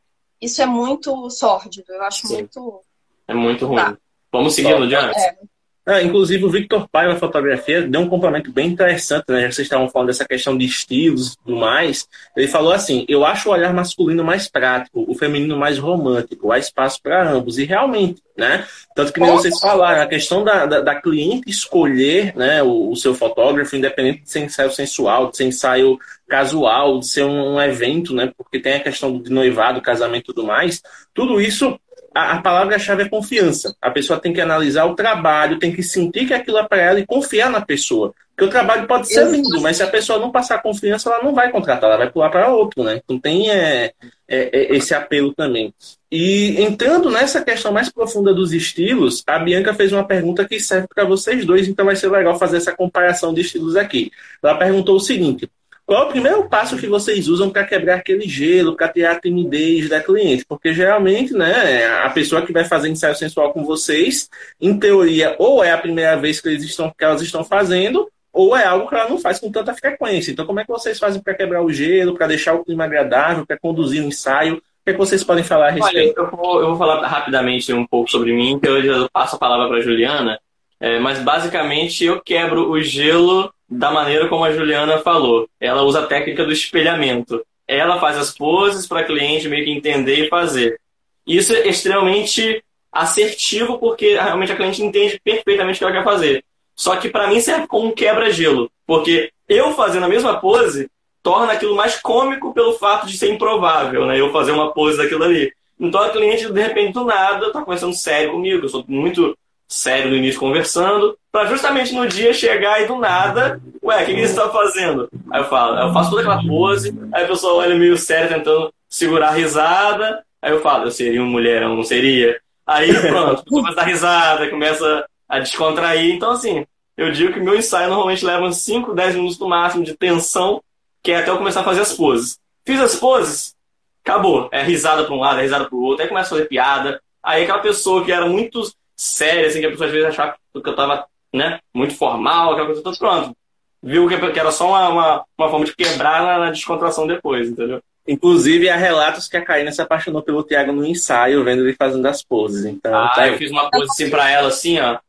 [0.42, 1.94] Isso é muito sórdido.
[1.94, 2.34] Eu acho Sim.
[2.34, 2.82] muito.
[3.28, 3.78] É muito ruim.
[3.78, 3.98] Tá.
[4.32, 5.12] Vamos seguindo, Diana?
[5.16, 5.38] É.
[5.84, 9.52] Ah, inclusive, o Victor Paiva Fotografia deu um complemento bem interessante, né?
[9.52, 12.08] Vocês estavam falando dessa questão de estilos e tudo mais.
[12.38, 16.60] Ele falou assim: eu acho o olhar masculino mais prático, o feminino mais romântico, há
[16.60, 17.58] espaço para ambos.
[17.58, 18.64] E realmente, né?
[18.96, 22.96] Tanto que nem vocês falaram, a questão da, da, da cliente escolher né, o, o,
[22.96, 27.62] seu fotógrafo, independente de ser ensaio sensual, de ser ensaio casual, de ser um, um
[27.62, 28.32] evento, né?
[28.38, 30.80] Porque tem a questão de noivado, casamento e tudo mais.
[31.12, 31.80] Tudo isso
[32.14, 33.76] a, a palavra-chave é confiança.
[33.82, 37.00] A pessoa tem que analisar o trabalho, tem que sentir que aquilo é para ela
[37.00, 38.14] e confiar na pessoa.
[38.36, 41.34] Porque o trabalho pode ser lindo, mas se a pessoa não passar confiança, ela não
[41.34, 43.00] vai contratar, ela vai pular para outro, né?
[43.04, 43.94] Então tem é,
[44.28, 45.74] é, é, esse apelo também.
[46.12, 50.88] E entrando nessa questão mais profunda dos estilos, a Bianca fez uma pergunta que serve
[50.94, 54.12] para vocês dois, então vai ser legal fazer essa comparação de estilos aqui.
[54.42, 55.48] Ela perguntou o seguinte:
[55.92, 59.20] qual é o primeiro passo que vocês usam para quebrar aquele gelo, para ter a
[59.20, 60.46] timidez da cliente?
[60.46, 64.30] Porque geralmente, né, a pessoa que vai fazer ensaio sensual com vocês,
[64.62, 68.56] em teoria, ou é a primeira vez que, eles estão, que elas estão fazendo, ou
[68.56, 70.32] é algo que ela não faz com tanta frequência.
[70.32, 73.46] Então, como é que vocês fazem para quebrar o gelo, para deixar o clima agradável,
[73.46, 74.60] para conduzir o ensaio?
[74.60, 76.22] O que, é que vocês podem falar a respeito?
[76.22, 79.36] Olha, eu vou, eu vou falar rapidamente um pouco sobre mim, que eu já passo
[79.36, 80.40] a palavra para a Juliana.
[80.80, 85.48] É, mas basicamente eu quebro o gelo da maneira como a Juliana falou.
[85.58, 87.42] Ela usa a técnica do espelhamento.
[87.66, 90.78] Ela faz as poses para a cliente meio que entender e fazer.
[91.26, 92.62] Isso é extremamente
[92.92, 96.44] assertivo porque realmente a cliente entende perfeitamente o que ela quer fazer.
[96.76, 100.90] Só que para mim serve como um quebra-gelo, porque eu fazendo a mesma pose
[101.24, 104.20] torna aquilo mais cômico pelo fato de ser improvável, né?
[104.20, 105.54] Eu fazer uma pose daquilo ali.
[105.80, 108.66] Então a cliente, de repente, do nada, está conversando sério comigo.
[108.66, 109.38] Eu sou muito
[109.72, 114.14] sério no início conversando, para justamente no dia chegar e do nada, ué, o que,
[114.14, 115.10] que você está fazendo?
[115.32, 118.74] Aí eu falo, eu faço toda aquela pose, aí a pessoa olha meio sério tentando
[118.90, 122.38] segurar a risada, aí eu falo, eu seria um mulherão, não seria?
[122.68, 126.14] Aí pronto, começa a risada, começa a descontrair.
[126.14, 126.66] Então, assim,
[126.98, 130.62] eu digo que meu ensaio normalmente leva uns 5, 10 minutos no máximo de tensão,
[131.02, 132.38] que é até eu começar a fazer as poses.
[132.66, 133.56] Fiz as poses,
[134.04, 134.50] acabou.
[134.52, 137.02] É risada para um lado, é risada para o outro, aí começa a fazer piada.
[137.24, 138.62] Aí aquela pessoa que era muito
[139.02, 142.68] séria, assim, que a pessoa às vezes achava que eu tava, né, muito formal, aquela
[142.68, 143.36] coisa toda, pronto.
[143.82, 147.82] Viu que era só uma, uma, uma forma de quebrar na, na descontração depois, entendeu?
[148.08, 152.06] Inclusive, há relatos que a Karina se apaixonou pelo Thiago no ensaio, vendo ele fazendo
[152.06, 152.64] as poses.
[152.64, 153.28] Então, ah, tá...
[153.28, 155.00] eu fiz uma pose assim pra ela, assim, ó.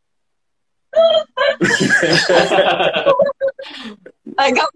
[4.40, 4.68] então,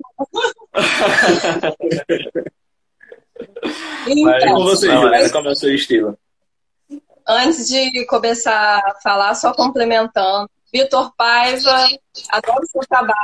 [4.55, 6.19] com você, Juliana, como é o seu estilo?
[7.29, 10.49] Antes de começar a falar, só complementando.
[10.73, 11.87] Vitor Paiva,
[12.31, 13.17] adoro seu trabalho,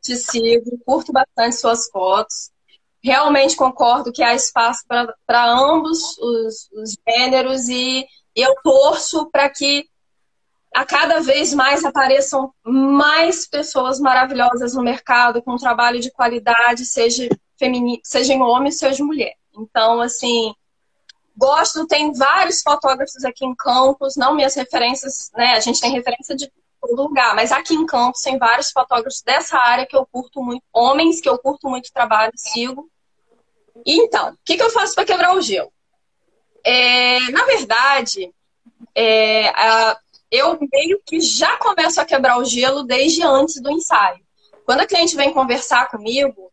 [0.00, 2.50] te sigo, curto bastante suas fotos.
[3.02, 9.86] Realmente concordo que há espaço para ambos os, os gêneros e eu torço para que
[10.74, 16.86] a cada vez mais apareçam mais pessoas maravilhosas no mercado com um trabalho de qualidade,
[16.86, 19.34] seja feminino, seja em homem, seja em mulher.
[19.54, 20.54] Então, assim,
[21.36, 25.52] gosto, tem vários fotógrafos aqui em Campos, não minhas referências, né?
[25.52, 29.56] A gente tem referência de todo lugar, mas aqui em Campos tem vários fotógrafos dessa
[29.56, 32.88] área que eu curto muito, homens que eu curto muito o trabalho, sigo.
[33.86, 35.72] E então, o que, que eu faço para quebrar o gelo?
[36.64, 38.32] É, na verdade,
[38.94, 39.98] é, a,
[40.30, 44.20] eu meio que já começo a quebrar o gelo desde antes do ensaio.
[44.64, 46.52] Quando a cliente vem conversar comigo,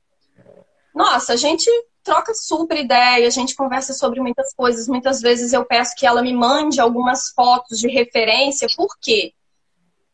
[0.93, 1.69] nossa, a gente
[2.03, 4.87] troca super ideia, a gente conversa sobre muitas coisas.
[4.87, 9.33] Muitas vezes eu peço que ela me mande algumas fotos de referência, porque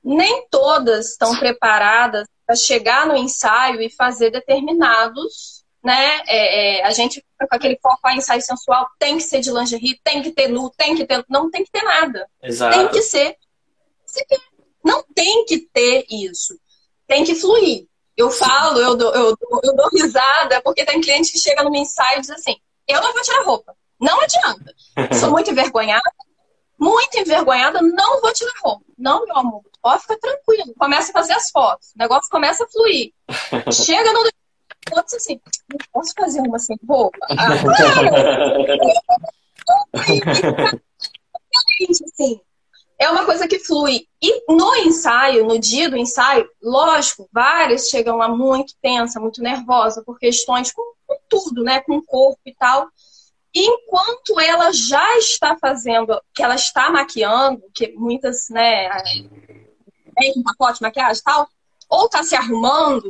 [0.04, 6.22] nem todas estão preparadas para chegar no ensaio e fazer determinados, né?
[6.28, 9.40] É, é, a gente fica com aquele foco, a ah, ensaio sensual tem que ser
[9.40, 11.26] de lingerie, tem que ter nu, tem que ter.
[11.30, 12.28] Não tem que ter nada.
[12.42, 12.78] Exato.
[12.78, 13.36] Tem que ser.
[14.84, 16.60] Não tem que ter isso.
[17.08, 17.88] Tem que fluir.
[18.18, 21.72] Eu falo, eu dou, eu, dou, eu dou risada, porque tem cliente que chega no
[21.72, 22.56] meu ensaio e diz assim:
[22.88, 23.76] eu não vou tirar roupa.
[24.00, 24.74] Não adianta.
[25.20, 26.12] Sou muito envergonhada,
[26.80, 28.86] muito envergonhada, não vou tirar roupa.
[28.98, 30.74] Não, meu amor, pode ficar tranquilo.
[30.78, 31.90] Começa a fazer as fotos.
[31.90, 33.14] O negócio começa a fluir.
[33.72, 35.40] Chega no outro assim,
[35.70, 37.18] não posso fazer uma sem roupa?
[37.32, 38.10] Ah, claro!
[41.92, 42.40] assim,
[42.98, 44.08] é uma coisa que flui.
[44.22, 50.04] E no ensaio, no dia do ensaio, lógico, várias chegam lá muito tensa, muito nervosa,
[50.04, 51.82] por questões com, com tudo, né?
[51.82, 52.88] Com o corpo e tal.
[53.54, 58.90] E enquanto ela já está fazendo, que ela está maquiando, que muitas, né,
[60.18, 61.48] tem um pacote de maquiagem e tal,
[61.90, 63.10] ou está se arrumando,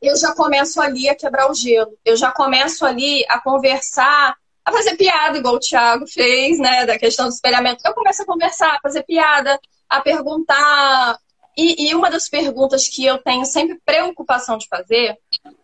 [0.00, 1.98] eu já começo ali a quebrar o gelo.
[2.04, 4.36] Eu já começo ali a conversar
[4.66, 6.84] a fazer piada, igual o Thiago fez, né?
[6.84, 7.82] Da questão do espelhamento.
[7.86, 11.20] Eu começo a conversar, a fazer piada, a perguntar.
[11.56, 15.16] E, e uma das perguntas que eu tenho sempre preocupação de fazer,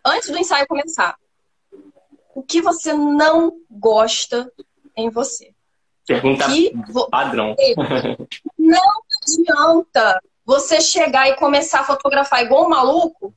[0.05, 1.15] antes do ensaio começar,
[2.33, 4.49] o que você não gosta
[4.95, 5.51] em você?
[6.07, 6.73] Pergunta que
[7.11, 7.55] padrão.
[8.57, 13.33] Não adianta você chegar e começar a fotografar igual um maluco,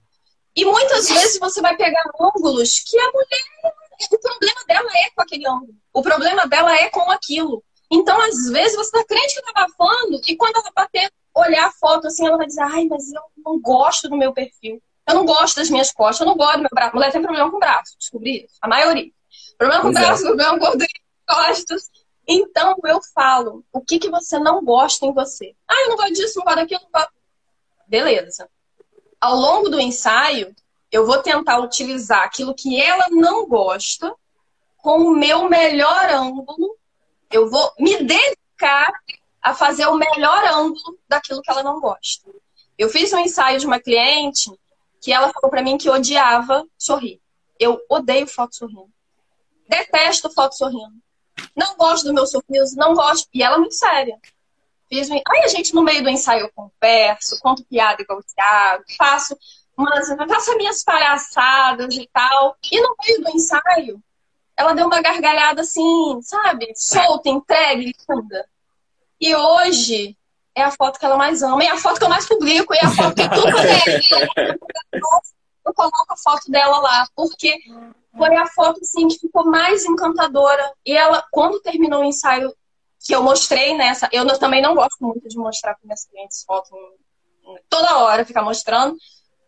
[0.54, 3.74] e muitas vezes você vai pegar ângulos que a mulher
[4.10, 5.74] o problema dela é com aquele ângulo.
[5.92, 7.62] O problema dela é com aquilo.
[7.90, 11.72] Então, às vezes, você tá crente que tá abafando e quando ela bater, olhar a
[11.72, 14.82] foto assim, ela vai dizer, ai, mas eu não gosto do meu perfil.
[15.08, 16.94] Eu não gosto das minhas costas, eu não gosto do meu braço.
[16.94, 18.56] Mulher tem problema com o braço, descobri isso.
[18.60, 19.12] A maioria.
[19.56, 20.26] Problema com o braço, é.
[20.26, 20.88] problema com gordura
[21.26, 21.90] costas.
[22.26, 25.54] Então, eu falo, o que, que você não gosta em você?
[25.68, 27.12] Ah, eu não gosto disso, não gosto daquilo, não gosto...
[27.86, 28.50] Beleza.
[29.20, 30.54] Ao longo do ensaio,
[30.90, 34.14] eu vou tentar utilizar aquilo que ela não gosta
[34.78, 36.76] com o meu melhor ângulo.
[37.30, 38.92] Eu vou me dedicar
[39.42, 42.30] a fazer o melhor ângulo daquilo que ela não gosta.
[42.78, 44.50] Eu fiz um ensaio de uma cliente
[45.00, 47.20] que ela falou para mim que odiava sorrir.
[47.58, 48.90] Eu odeio foto sorrindo.
[49.68, 50.94] Detesto foto sorrindo.
[51.54, 53.28] Não gosto do meu sorriso, não gosto.
[53.32, 54.18] E ela é muito séria.
[54.88, 55.14] Fiz um...
[55.14, 59.36] Aí a gente, no meio do ensaio, eu converso, conto piada igual o Thiago, faço
[59.76, 62.56] umas, faço minhas palhaçadas e tal.
[62.70, 64.02] E no meio do ensaio,
[64.56, 66.72] ela deu uma gargalhada assim, sabe?
[66.74, 68.48] Solta, entregue, linda.
[69.20, 70.16] E hoje
[70.54, 72.78] é a foto que ela mais ama, é a foto que eu mais publico, e
[72.78, 74.50] é a foto que tudo é.
[75.66, 77.58] Eu coloco a foto dela lá, porque
[78.16, 80.72] foi a foto assim, que ficou mais encantadora.
[80.84, 82.54] E ela, quando terminou o ensaio
[83.04, 86.70] que eu mostrei nessa, eu também não gosto muito de mostrar para minhas clientes fotos
[87.68, 88.96] toda hora, ficar mostrando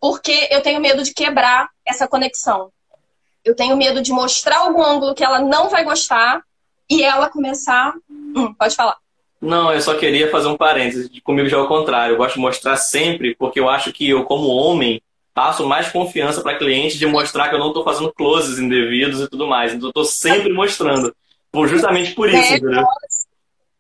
[0.01, 2.71] porque eu tenho medo de quebrar essa conexão.
[3.45, 6.43] Eu tenho medo de mostrar algum ângulo que ela não vai gostar
[6.89, 7.95] e ela começar.
[8.11, 8.97] Hum, pode falar.
[9.41, 11.09] Não, eu só queria fazer um parênteses.
[11.23, 12.15] Comigo já é o contrário.
[12.15, 15.01] Eu gosto de mostrar sempre, porque eu acho que eu, como homem,
[15.33, 19.29] passo mais confiança para cliente de mostrar que eu não estou fazendo closes indevidos e
[19.29, 19.73] tudo mais.
[19.73, 21.15] Então, eu estou sempre mostrando.
[21.67, 22.85] Justamente por isso, é, entendeu?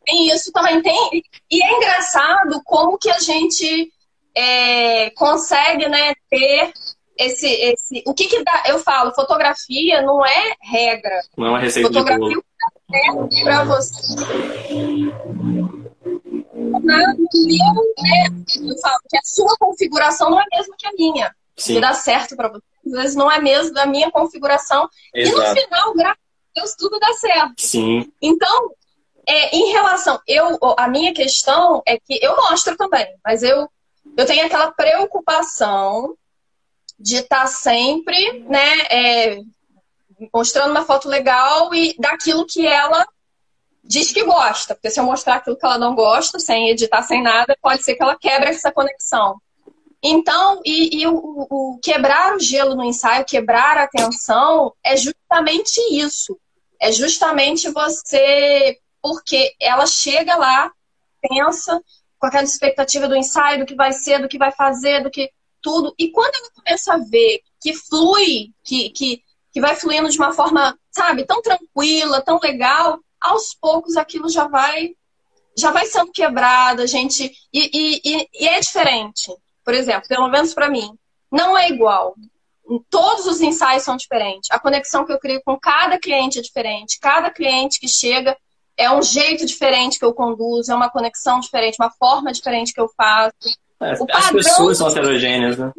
[0.06, 1.22] Tem isso também tem.
[1.50, 3.92] E é engraçado como que a gente
[4.38, 6.72] é, consegue né, ter
[7.18, 8.04] esse, esse.
[8.06, 8.62] O que, que dá?
[8.66, 11.20] Eu falo, fotografia não é regra.
[11.36, 12.44] Não é uma receita fotografia de bolo.
[12.94, 14.16] É para você.
[16.54, 17.16] Né,
[18.62, 21.34] eu falo que a sua configuração não é a mesma que a minha.
[21.56, 21.74] Sim.
[21.74, 22.62] Que dá certo para você.
[22.86, 24.88] Às vezes não é mesmo da minha configuração.
[25.12, 25.36] Exato.
[25.36, 27.54] E no final, graças a Deus, tudo dá certo.
[27.58, 28.10] Sim.
[28.22, 28.70] Então,
[29.26, 33.68] é, em relação, eu, a minha questão é que eu mostro também, mas eu,
[34.18, 36.16] eu tenho aquela preocupação
[36.98, 39.38] de estar tá sempre, né, é,
[40.34, 43.06] mostrando uma foto legal e daquilo que ela
[43.84, 44.74] diz que gosta.
[44.74, 47.94] Porque se eu mostrar aquilo que ela não gosta, sem editar, sem nada, pode ser
[47.94, 49.40] que ela quebre essa conexão.
[50.02, 55.80] Então, e, e o, o, quebrar o gelo no ensaio, quebrar a atenção, é justamente
[55.92, 56.36] isso.
[56.80, 58.80] É justamente você.
[59.00, 60.72] Porque ela chega lá,
[61.22, 61.80] pensa
[62.18, 65.30] com aquela expectativa do ensaio, do que vai ser, do que vai fazer, do que
[65.60, 65.94] tudo.
[65.98, 70.32] E quando ela começa a ver que flui, que, que, que vai fluindo de uma
[70.32, 74.94] forma, sabe, tão tranquila, tão legal, aos poucos aquilo já vai
[75.58, 77.32] já vai sendo quebrado, a gente.
[77.52, 79.34] E, e, e é diferente.
[79.64, 80.96] Por exemplo, pelo menos para mim,
[81.30, 82.14] não é igual.
[82.88, 84.50] Todos os ensaios são diferentes.
[84.52, 87.00] A conexão que eu crio com cada cliente é diferente.
[87.00, 88.36] Cada cliente que chega
[88.78, 92.80] é um jeito diferente que eu conduzo, é uma conexão diferente, uma forma diferente que
[92.80, 93.58] eu faço.
[93.80, 95.72] É, as pessoas são heterogêneas, né?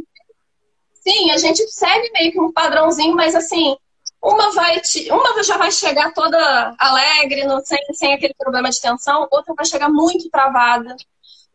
[1.01, 3.77] Sim, a gente segue meio que um padrãozinho, mas assim,
[4.21, 8.81] uma vai te, uma já vai chegar toda alegre, no, sem, sem aquele problema de
[8.81, 10.93] tensão, outra vai chegar muito travada,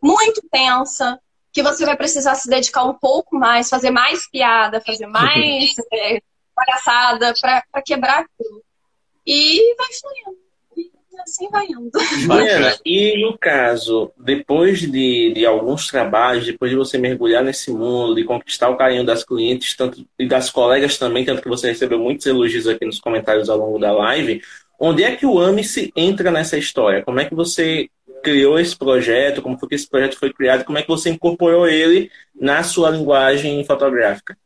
[0.03, 1.21] muito tensa,
[1.53, 6.23] que você vai precisar se dedicar um pouco mais, fazer mais piada, fazer mais é,
[6.55, 8.65] palhaçada para quebrar aquilo.
[9.27, 10.44] E vai fluindo
[11.25, 11.91] assim vai indo.
[12.27, 18.15] Mariana, e no caso, depois de, de alguns trabalhos, depois de você mergulhar nesse mundo,
[18.15, 21.99] de conquistar o carinho das clientes tanto, e das colegas também, tanto que você recebeu
[21.99, 24.43] muitos elogios aqui nos comentários ao longo da live,
[24.79, 27.03] onde é que o AMICE entra nessa história?
[27.03, 27.89] Como é que você
[28.23, 29.43] criou esse projeto?
[29.43, 30.65] Como foi que esse projeto foi criado?
[30.65, 34.37] Como é que você incorporou ele na sua linguagem fotográfica?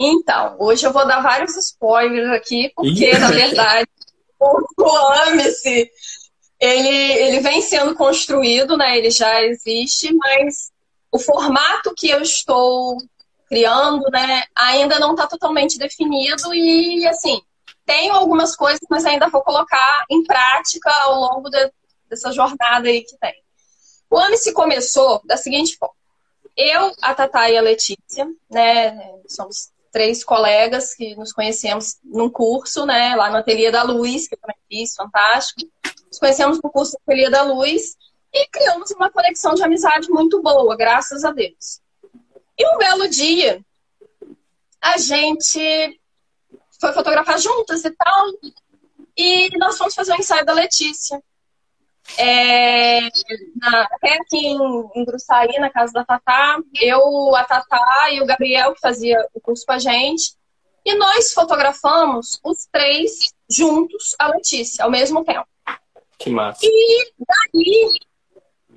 [0.00, 3.88] Então, hoje eu vou dar vários spoilers aqui, porque, na verdade,
[4.40, 4.96] o
[5.28, 5.90] Amice,
[6.60, 8.98] ele, ele vem sendo construído, né?
[8.98, 10.70] Ele já existe, mas
[11.10, 12.98] o formato que eu estou
[13.48, 17.40] criando, né, ainda não está totalmente definido e, assim,
[17.86, 21.72] tenho algumas coisas, mas ainda vou colocar em prática ao longo de,
[22.10, 23.34] dessa jornada aí que tem.
[24.10, 25.94] O Amice começou da seguinte forma.
[26.54, 28.94] Eu, a Tatá e a Letícia, né,
[29.26, 34.34] somos três colegas que nos conhecemos num curso, né, lá no Ateliê da Luz, que
[34.34, 35.70] eu também fiz, fantástico.
[36.06, 37.96] Nos conhecemos no curso do Ateliê da Luz
[38.32, 41.80] e criamos uma conexão de amizade muito boa, graças a Deus.
[42.58, 43.64] E um belo dia,
[44.80, 46.00] a gente
[46.80, 48.26] foi fotografar juntas e tal,
[49.16, 51.22] e nós fomos fazer o um ensaio da Letícia.
[52.16, 53.00] É,
[53.56, 58.26] na, até aqui em, em Gruçaí, na casa da Tatá, eu, a Tatá e o
[58.26, 60.34] Gabriel, que fazia o curso com a gente,
[60.84, 65.46] e nós fotografamos os três juntos a Letícia, ao mesmo tempo.
[66.18, 66.60] Que massa.
[66.64, 67.90] E daí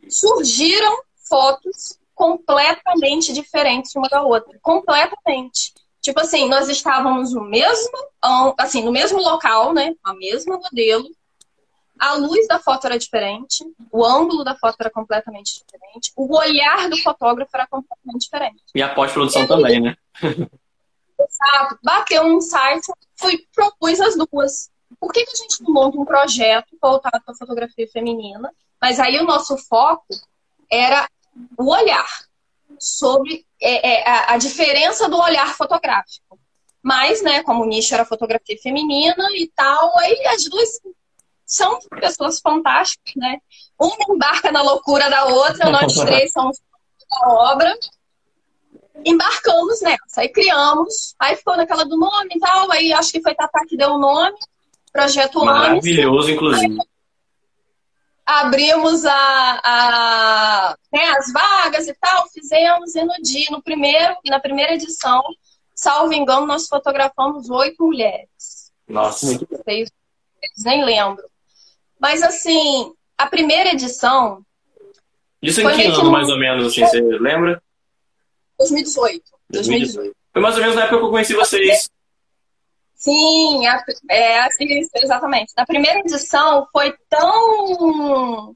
[0.09, 4.59] surgiram fotos completamente diferentes uma da outra.
[4.61, 5.73] Completamente.
[6.01, 7.97] Tipo assim, nós estávamos no mesmo,
[8.57, 9.95] assim, no mesmo local, né?
[10.03, 11.07] A mesma modelo,
[12.01, 16.89] a luz da foto era diferente, o ângulo da foto era completamente diferente, o olhar
[16.89, 18.63] do fotógrafo era completamente diferente.
[18.73, 19.95] E a pós-produção também, né?
[20.19, 21.77] Exato.
[21.83, 22.81] Bateu um insight,
[23.15, 24.71] fui, propus as duas.
[24.99, 28.51] Por que, que a gente não monta um projeto voltado para a fotografia feminina?
[28.81, 30.07] Mas aí o nosso foco
[30.71, 31.07] era
[31.55, 32.07] o olhar,
[32.79, 36.39] sobre é, é, a, a diferença do olhar fotográfico.
[36.81, 40.81] Mas, né, como o nicho era fotografia feminina e tal, aí as duas
[41.51, 43.39] são pessoas fantásticas, né?
[43.77, 46.57] Uma embarca na loucura da outra, nós três somos
[47.09, 47.77] da obra.
[49.05, 53.35] Embarcamos nessa, aí criamos, aí ficou naquela do nome e tal, aí acho que foi
[53.35, 54.37] Tatá que deu o nome,
[54.93, 56.77] Projeto Maravilhoso, inclusive.
[58.25, 64.39] abrimos a, a né, as vagas e tal, fizemos, e no dia, no primeiro, na
[64.39, 65.21] primeira edição,
[65.73, 68.71] salvo engano, nós fotografamos oito mulheres.
[68.87, 69.39] Nossa.
[69.65, 69.89] Seis,
[70.63, 71.23] nem lembro.
[72.01, 74.43] Mas assim, a primeira edição.
[75.39, 77.61] Isso em que ano, mais ou menos, assim, você lembra?
[78.57, 79.23] 2018.
[79.51, 80.15] 2018.
[80.33, 81.91] Foi mais ou menos na época que eu conheci vocês.
[82.95, 83.65] Sim,
[84.09, 85.53] é, assim, exatamente.
[85.55, 88.55] Na primeira edição foi tão.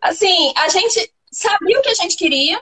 [0.00, 2.60] Assim, a gente sabia o que a gente queria,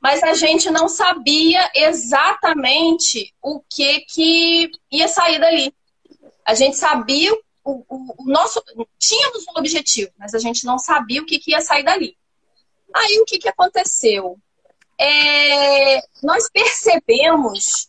[0.00, 5.74] mas a gente não sabia exatamente o que, que ia sair dali.
[6.44, 8.62] A gente sabia o, o, o nosso.
[8.98, 12.16] Tínhamos um objetivo, mas a gente não sabia o que, que ia sair dali.
[12.94, 14.38] Aí o que, que aconteceu?
[14.98, 17.88] É, nós percebemos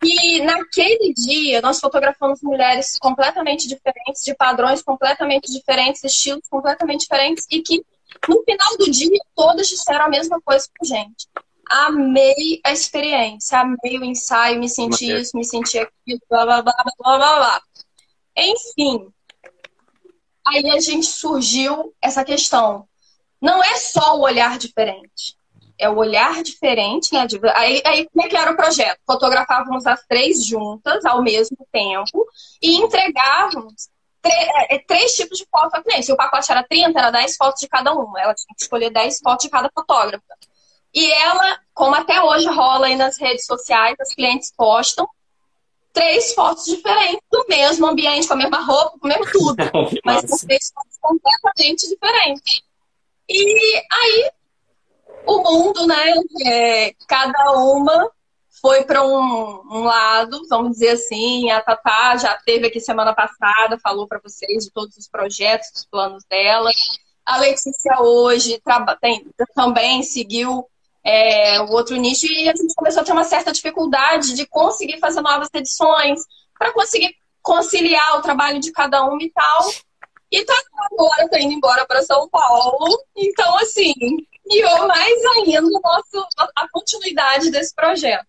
[0.00, 7.46] que naquele dia nós fotografamos mulheres completamente diferentes, de padrões completamente diferentes, estilos completamente diferentes,
[7.50, 7.84] e que
[8.26, 11.28] no final do dia todas disseram a mesma coisa pra gente.
[11.68, 16.74] Amei a experiência, amei o ensaio, me senti isso, me senti aquilo, blá blá blá
[16.98, 17.62] blá blá blá.
[18.40, 19.12] Enfim,
[20.46, 22.88] aí a gente surgiu essa questão.
[23.40, 25.38] Não é só o olhar diferente
[25.80, 27.26] é o olhar diferente, né?
[27.54, 29.00] Aí, aí como é que era o projeto?
[29.06, 32.26] Fotografávamos as três juntas ao mesmo tempo
[32.62, 33.88] e entregávamos
[34.22, 36.04] é, é, três tipos de foto à cliente.
[36.04, 38.20] Se o pacote era 30, era 10 fotos de cada uma.
[38.20, 40.22] Ela tinha que escolher 10 fotos de cada fotógrafa.
[40.94, 45.08] E ela, como até hoje rola aí nas redes sociais, as clientes postam
[45.92, 49.56] três fotos diferentes do mesmo ambiente, com a mesma roupa, com o mesmo tudo.
[50.04, 52.62] mas com três fotos completamente diferentes.
[53.28, 54.30] E aí
[55.26, 56.12] o mundo, né?
[56.44, 58.10] É, cada uma
[58.60, 61.50] foi para um, um, lado, vamos dizer assim.
[61.50, 65.86] A Tatá já teve aqui semana passada, falou para vocês de todos os projetos, os
[65.86, 66.70] planos dela.
[67.24, 68.60] A Letícia hoje
[69.00, 70.66] tem, também seguiu
[71.04, 74.98] é, o outro nicho e a gente começou a ter uma certa dificuldade de conseguir
[74.98, 76.20] fazer novas edições,
[76.58, 79.70] para conseguir conciliar o trabalho de cada uma e tal.
[80.30, 80.54] E tá
[80.92, 83.02] agora, tá indo embora para São Paulo.
[83.16, 83.92] Então, assim,
[84.48, 88.26] guiou mais ainda o nosso, a continuidade desse projeto.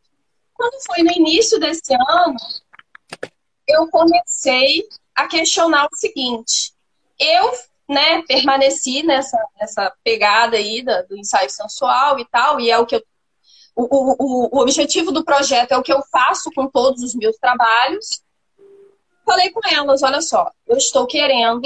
[0.53, 2.37] Quando foi no início desse ano,
[3.67, 6.73] eu comecei a questionar o seguinte:
[7.19, 7.51] eu
[7.91, 12.85] né, permaneci nessa, nessa pegada aí do, do ensaio sensual e tal, e é o
[12.85, 13.03] que eu,
[13.75, 17.37] o, o, o objetivo do projeto é o que eu faço com todos os meus
[17.37, 18.21] trabalhos.
[19.25, 21.61] Falei com elas, olha só, eu estou querendo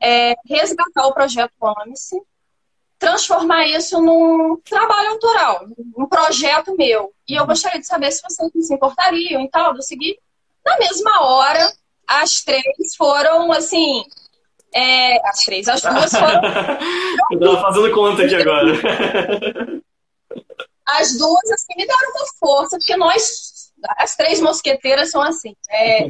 [0.00, 2.20] é, resgatar o projeto Ame-se,
[2.98, 7.12] transformar isso num trabalho autoral, um projeto meu.
[7.28, 10.18] E eu gostaria de saber se vocês se importariam e tal, de eu seguir.
[10.64, 11.72] Na mesma hora,
[12.06, 14.04] as três foram assim.
[14.74, 16.42] É, as três, as duas foram.
[17.30, 18.72] eu tava fazendo conta aqui agora.
[20.86, 23.54] As duas, assim, me deram uma força, porque nós
[23.98, 25.54] as três mosqueteiras são assim.
[25.68, 26.06] É,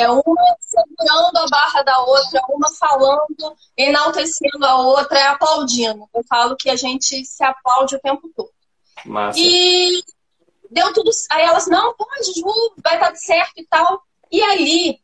[0.00, 6.08] é, uma segurando a barra da outra, uma falando, enaltecendo a outra, é aplaudindo.
[6.14, 8.50] Eu falo que a gente se aplaude o tempo todo.
[9.04, 9.38] Massa.
[9.38, 10.02] E
[10.70, 11.10] deu tudo.
[11.30, 14.02] Aí elas, não, pode, Ju, vai dar certo e tal.
[14.30, 15.00] E ali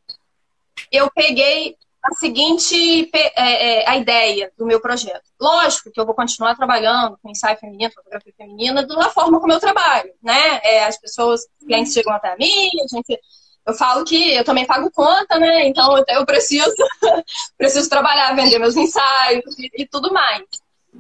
[0.91, 5.23] eu peguei a seguinte é, é, a ideia do meu projeto.
[5.41, 9.61] Lógico que eu vou continuar trabalhando com ensaio feminino, fotografia feminina, da forma como eu
[9.61, 10.61] trabalho, né?
[10.65, 13.21] É, as pessoas, os clientes chegam até mim, a gente,
[13.65, 15.69] eu falo que eu também pago conta, né?
[15.69, 16.75] Então eu preciso,
[17.57, 20.43] preciso trabalhar, vender meus ensaios e, e, tudo mais.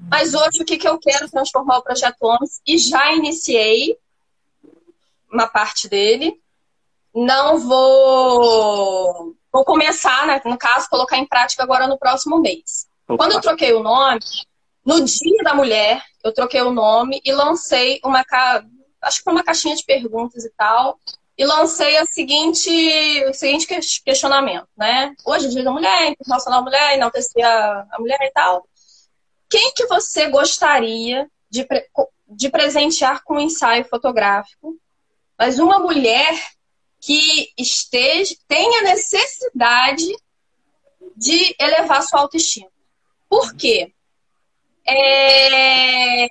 [0.09, 3.97] Mas hoje o que, que eu quero transformar o projeto OMS e já iniciei
[5.31, 6.41] uma parte dele.
[7.15, 12.87] Não vou Vou começar, né, no caso, colocar em prática agora no próximo mês.
[13.07, 13.23] Opa.
[13.23, 14.21] Quando eu troquei o nome,
[14.85, 18.65] no dia da mulher, eu troquei o nome e lancei uma ca...
[19.03, 20.99] acho que foi uma caixinha de perguntas e tal.
[21.37, 22.71] E lancei a seguinte,
[23.29, 23.67] o seguinte
[24.05, 25.15] questionamento, né?
[25.25, 28.67] Hoje é dia da mulher, internacional da mulher, enaltecer a, a mulher e tal.
[29.49, 31.87] Quem que você gostaria de, pre...
[32.29, 34.77] de presentear com um ensaio fotográfico?
[35.39, 36.39] Mas uma mulher
[37.03, 40.07] que esteja, tenha necessidade
[41.17, 42.71] de elevar sua autoestima.
[43.29, 43.93] Por quê?
[44.87, 46.27] É...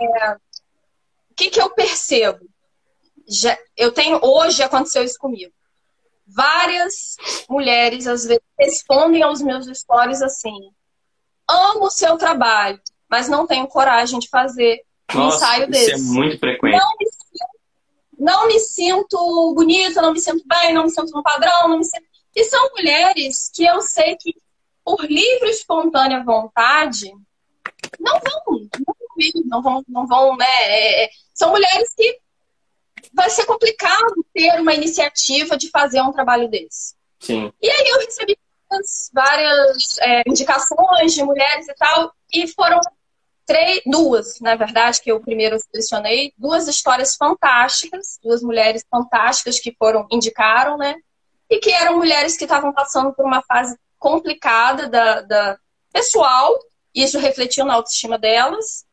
[1.30, 2.50] O que, que eu percebo?
[3.28, 5.52] Já, eu tenho hoje aconteceu isso comigo.
[6.26, 7.18] Várias
[7.50, 10.72] mulheres às vezes respondem aos meus stories assim:
[11.50, 14.82] amo o seu trabalho, mas não tenho coragem de fazer
[15.14, 15.92] um ensaio desse.
[15.92, 16.78] Isso é muito frequente.
[16.78, 17.10] Não me
[18.22, 19.18] não me sinto
[19.56, 22.06] bonita, não me sinto bem, não me sinto no padrão, não me sinto...
[22.36, 24.36] E são mulheres que eu sei que,
[24.86, 27.12] por livre e espontânea vontade,
[28.00, 29.02] não vão, não vão
[29.46, 30.46] não vão, não vão, né?
[30.46, 32.20] É, é, são mulheres que
[33.14, 36.96] vai ser complicado ter uma iniciativa de fazer um trabalho desse.
[37.20, 37.52] Sim.
[37.62, 38.38] E aí eu recebi
[38.70, 42.80] várias, várias é, indicações de mulheres e tal, e foram
[43.52, 49.76] três, duas, na verdade, que eu primeiro selecionei, duas histórias fantásticas, duas mulheres fantásticas que
[49.78, 50.96] foram, indicaram, né?
[51.50, 55.58] E que eram mulheres que estavam passando por uma fase complicada da, da
[55.92, 56.58] pessoal,
[56.96, 58.86] isso refletiu na autoestima delas,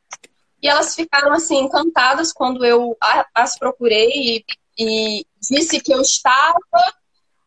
[0.60, 2.96] e elas ficaram assim encantadas quando eu
[3.32, 4.44] as procurei e,
[4.76, 6.58] e disse que eu estava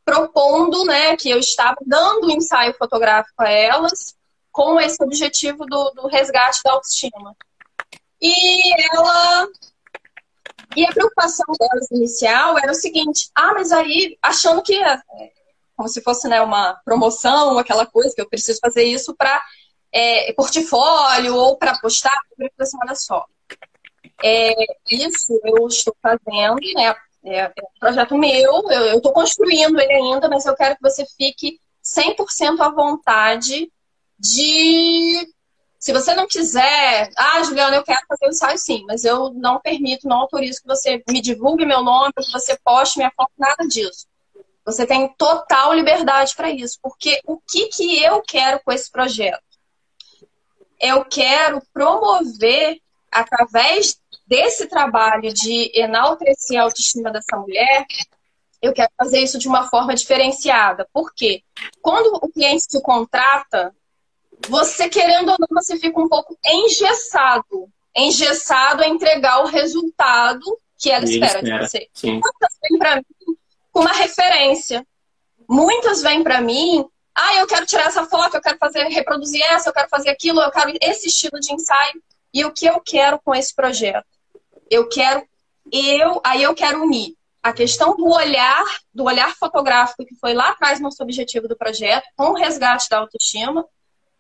[0.06, 4.16] propondo, né, que eu estava dando um ensaio fotográfico a elas
[4.52, 7.36] com esse objetivo do, do resgate da autoestima.
[8.22, 9.48] E ela
[10.76, 15.02] e a preocupação delas inicial era o seguinte: ah, mas aí, achando que, é,
[15.76, 19.44] como se fosse né, uma promoção, aquela coisa que eu preciso fazer isso para
[19.92, 23.26] é, portfólio ou para postar, eu falei olha só,
[24.24, 24.54] é,
[24.90, 26.96] isso eu estou fazendo, né,
[27.26, 31.06] é, é um projeto meu, eu estou construindo ele ainda, mas eu quero que você
[31.18, 33.70] fique 100% à vontade
[34.22, 35.28] de.
[35.80, 39.60] Se você não quiser, ah, Juliana, eu quero fazer o ensaio sim, mas eu não
[39.60, 43.68] permito, não autorizo que você me divulgue meu nome, que você poste minha foto, nada
[43.68, 44.06] disso.
[44.64, 49.42] Você tem total liberdade para isso, porque o que, que eu quero com esse projeto?
[50.80, 52.80] Eu quero promover,
[53.12, 57.88] através desse trabalho de enaltecer a autoestima dessa mulher,
[58.62, 60.88] eu quero fazer isso de uma forma diferenciada.
[60.94, 61.44] Por quê?
[61.82, 63.76] Quando o cliente se contrata,
[64.48, 67.70] você querendo ou não, você fica um pouco engessado.
[67.96, 70.46] Engessado a entregar o resultado
[70.78, 71.90] que ela espera, de você.
[71.94, 72.14] Sim.
[72.14, 73.38] Muitas vêm para mim
[73.72, 74.86] com uma referência.
[75.48, 79.70] Muitas vêm para mim, ah, eu quero tirar essa foto, eu quero fazer, reproduzir essa,
[79.70, 82.02] eu quero fazer aquilo, eu quero esse estilo de ensaio.
[82.34, 84.06] E o que eu quero com esse projeto?
[84.72, 85.22] eu quero,
[85.70, 87.14] eu, aí eu quero unir
[87.44, 88.64] a questão do olhar,
[88.94, 93.00] do olhar fotográfico, que foi lá atrás nosso objetivo do projeto, com o resgate da
[93.00, 93.66] autoestima.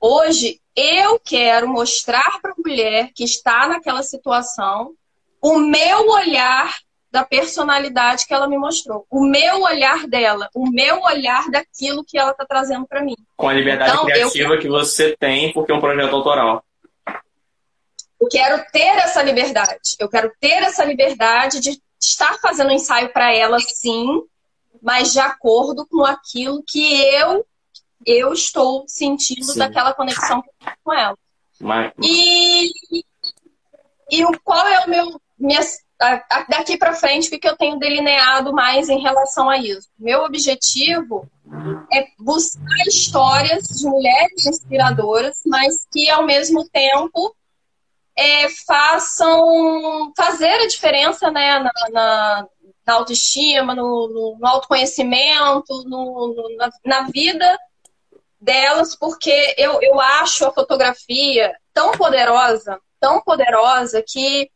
[0.03, 4.95] Hoje, eu quero mostrar para a mulher que está naquela situação
[5.39, 6.75] o meu olhar
[7.11, 9.05] da personalidade que ela me mostrou.
[9.11, 13.15] O meu olhar dela, o meu olhar daquilo que ela está trazendo para mim.
[13.37, 14.59] Com a liberdade então, criativa eu...
[14.59, 16.63] que você tem, porque é um projeto autoral.
[18.19, 19.97] Eu quero ter essa liberdade.
[19.99, 24.23] Eu quero ter essa liberdade de estar fazendo um ensaio para ela, sim,
[24.81, 27.45] mas de acordo com aquilo que eu
[28.05, 29.59] eu estou sentindo sim.
[29.59, 30.43] daquela conexão
[30.83, 31.17] com ela.
[31.59, 31.91] Mas...
[32.01, 32.69] E,
[34.11, 35.59] e o qual é o meu minha,
[36.49, 39.89] daqui para frente o que eu tenho delineado mais em relação a isso?
[39.97, 41.27] Meu objetivo
[41.91, 47.35] é buscar histórias de mulheres inspiradoras, mas que ao mesmo tempo
[48.15, 52.47] é, façam fazer a diferença né, na, na,
[52.85, 57.57] na autoestima, no, no, no autoconhecimento, no, na, na, vida
[58.41, 64.49] delas, porque eu, eu acho a fotografia tão poderosa, tão poderosa, que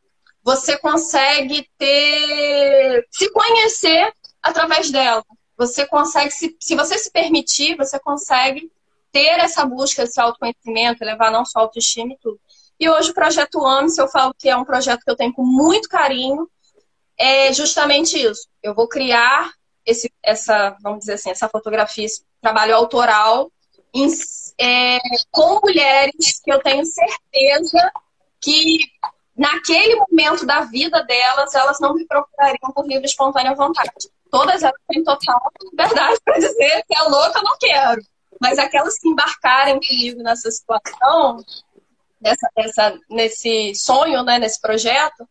[0.44, 4.12] você consegue ter se conhecer
[4.42, 5.24] através dela.
[5.58, 8.72] Você consegue, se, se você se permitir, você consegue
[9.12, 12.40] ter essa busca, esse autoconhecimento, levar não só autoestima e tudo.
[12.80, 15.46] E hoje o projeto AMS, eu falo que é um projeto que eu tenho com
[15.46, 16.50] muito carinho,
[17.18, 18.50] é justamente isso.
[18.62, 19.54] Eu vou criar
[19.86, 23.50] esse, essa, vamos dizer assim, essa fotografia, esse trabalho autoral
[23.96, 24.08] em,
[24.60, 25.00] é,
[25.32, 27.92] com mulheres que eu tenho certeza
[28.42, 28.80] que
[29.36, 33.90] naquele momento da vida delas, elas não me procurariam por livre espontânea vontade.
[34.30, 35.40] Todas elas têm total
[35.74, 38.02] verdade para dizer que é louca, eu não quero.
[38.40, 41.44] Mas aquelas que embarcarem comigo nessa situação,
[42.20, 45.28] nessa, nessa, nesse sonho, né, nesse projeto,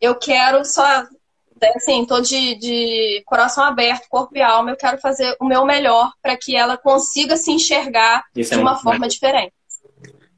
[0.00, 1.06] eu quero só,
[1.74, 6.12] assim, tô de, de coração aberto, corpo e alma, eu quero fazer o meu melhor
[6.22, 9.52] para que ela consiga se enxergar Isso de é uma forma diferente.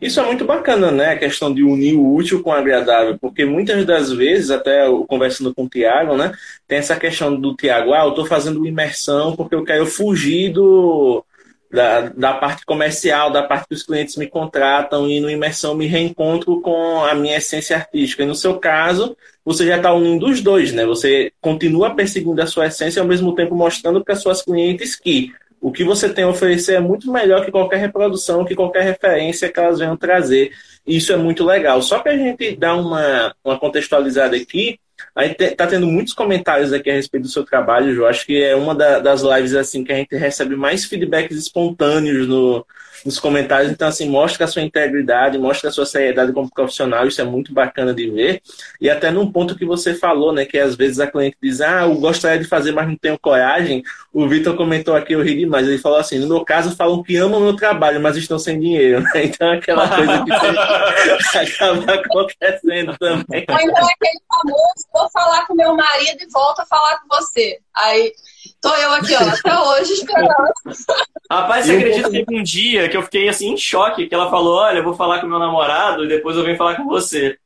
[0.00, 1.10] Isso é muito bacana, né?
[1.10, 5.04] A questão de unir o útil com o agradável, porque muitas das vezes, até eu
[5.06, 6.32] conversando com o Tiago, né?
[6.66, 11.24] Tem essa questão do Tiago, ah, eu estou fazendo imersão porque eu quero fugir do,
[11.72, 15.86] da, da parte comercial, da parte que os clientes me contratam e no imersão me
[15.86, 18.24] reencontro com a minha essência artística.
[18.24, 20.86] E no seu caso, você já está unindo os dois, né?
[20.86, 25.70] Você continua perseguindo a sua essência ao mesmo tempo mostrando para suas clientes que o
[25.70, 29.60] que você tem a oferecer é muito melhor que qualquer reprodução, que qualquer referência que
[29.60, 30.50] elas venham trazer.
[30.84, 31.80] Isso é muito legal.
[31.80, 34.78] Só para a gente dar uma, uma contextualizada aqui,
[35.14, 38.08] a gente tá tendo muitos comentários aqui a respeito do seu trabalho, João.
[38.08, 42.26] Acho que é uma da, das lives assim que a gente recebe mais feedbacks espontâneos
[42.26, 42.66] no,
[43.04, 43.70] nos comentários.
[43.70, 47.52] Então, assim, mostra a sua integridade, mostra a sua seriedade como profissional, isso é muito
[47.52, 48.42] bacana de ver.
[48.80, 51.82] E até num ponto que você falou, né, que às vezes a cliente diz, ah,
[51.82, 53.82] eu gostaria de fazer, mas não tenho coragem.
[54.12, 57.16] O Vitor comentou aqui, eu ri demais, ele falou assim, no meu caso, falam que
[57.16, 59.10] amam o meu trabalho, mas estão sem dinheiro, né?
[59.32, 60.32] Então, aquela coisa que
[61.38, 63.46] acaba acontecendo também.
[63.48, 67.58] Ou então aquele famoso, vou falar com meu marido e volto a falar com você.
[67.74, 68.12] Aí
[68.60, 70.28] Tô eu aqui, ó, até hoje esperando.
[71.32, 74.28] Rapaz, você acredita que teve um dia que eu fiquei assim em choque, que ela
[74.28, 77.38] falou, olha, eu vou falar com meu namorado e depois eu venho falar com você.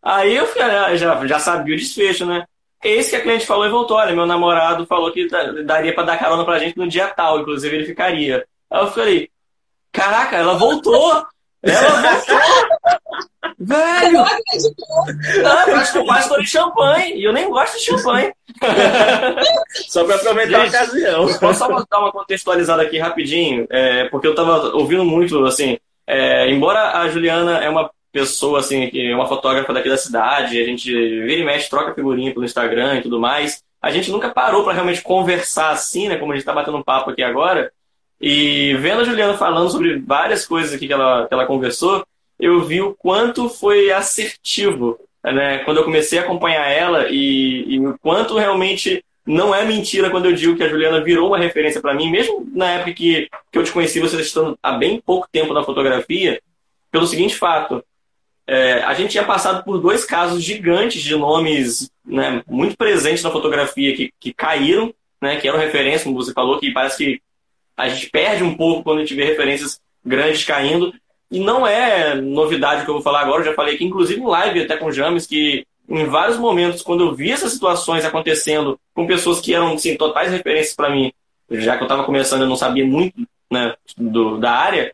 [0.00, 0.62] Aí eu fiquei,
[0.96, 2.44] já, já sabia o desfecho, né?
[2.84, 5.26] Esse que a cliente falou e voltou, olha, meu namorado falou que
[5.64, 8.46] daria para dar carona pra gente no dia tal, inclusive ele ficaria.
[8.70, 9.28] Aí eu falei,
[9.90, 11.26] caraca, ela voltou!
[11.64, 12.38] Ela voltou!
[13.58, 14.24] Velho!
[15.42, 17.14] Não, eu acho que eu quase de champanhe.
[17.14, 18.32] E eu nem gosto de champanhe.
[19.88, 21.38] só para aproveitar Gente, a ocasião.
[21.38, 23.66] Posso só dar uma contextualizada aqui rapidinho?
[23.70, 25.78] É, porque eu tava ouvindo muito, assim.
[26.06, 30.60] É, embora a Juliana é uma pessoa, assim, que é uma fotógrafa daqui da cidade,
[30.60, 33.62] a gente vira e mexe, troca figurinha pelo Instagram e tudo mais.
[33.82, 36.16] A gente nunca parou para realmente conversar assim, né?
[36.16, 37.72] Como a gente tá batendo um papo aqui agora.
[38.20, 42.06] E vendo a Juliana falando sobre várias coisas aqui que ela, que ela conversou,
[42.38, 45.58] eu vi o quanto foi assertivo, né?
[45.58, 50.26] Quando eu comecei a acompanhar ela e, e o quanto realmente não é mentira quando
[50.26, 53.58] eu digo que a Juliana virou uma referência para mim, mesmo na época que, que
[53.58, 56.40] eu te conheci, você estando há bem pouco tempo na fotografia,
[56.92, 57.84] pelo seguinte fato.
[58.46, 63.30] É, a gente tinha passado por dois casos gigantes de nomes né, muito presentes na
[63.32, 67.20] fotografia que, que caíram, né, que eram referências, como você falou, que parece que
[67.76, 70.94] a gente perde um pouco quando a gente vê referências grandes caindo.
[71.30, 74.26] E não é novidade que eu vou falar agora, eu já falei aqui, inclusive em
[74.26, 78.78] live até com o James, que em vários momentos, quando eu vi essas situações acontecendo
[78.94, 81.12] com pessoas que eram assim, totais referências para mim,
[81.50, 83.14] já que eu estava começando eu não sabia muito
[83.50, 84.92] né, do, da área,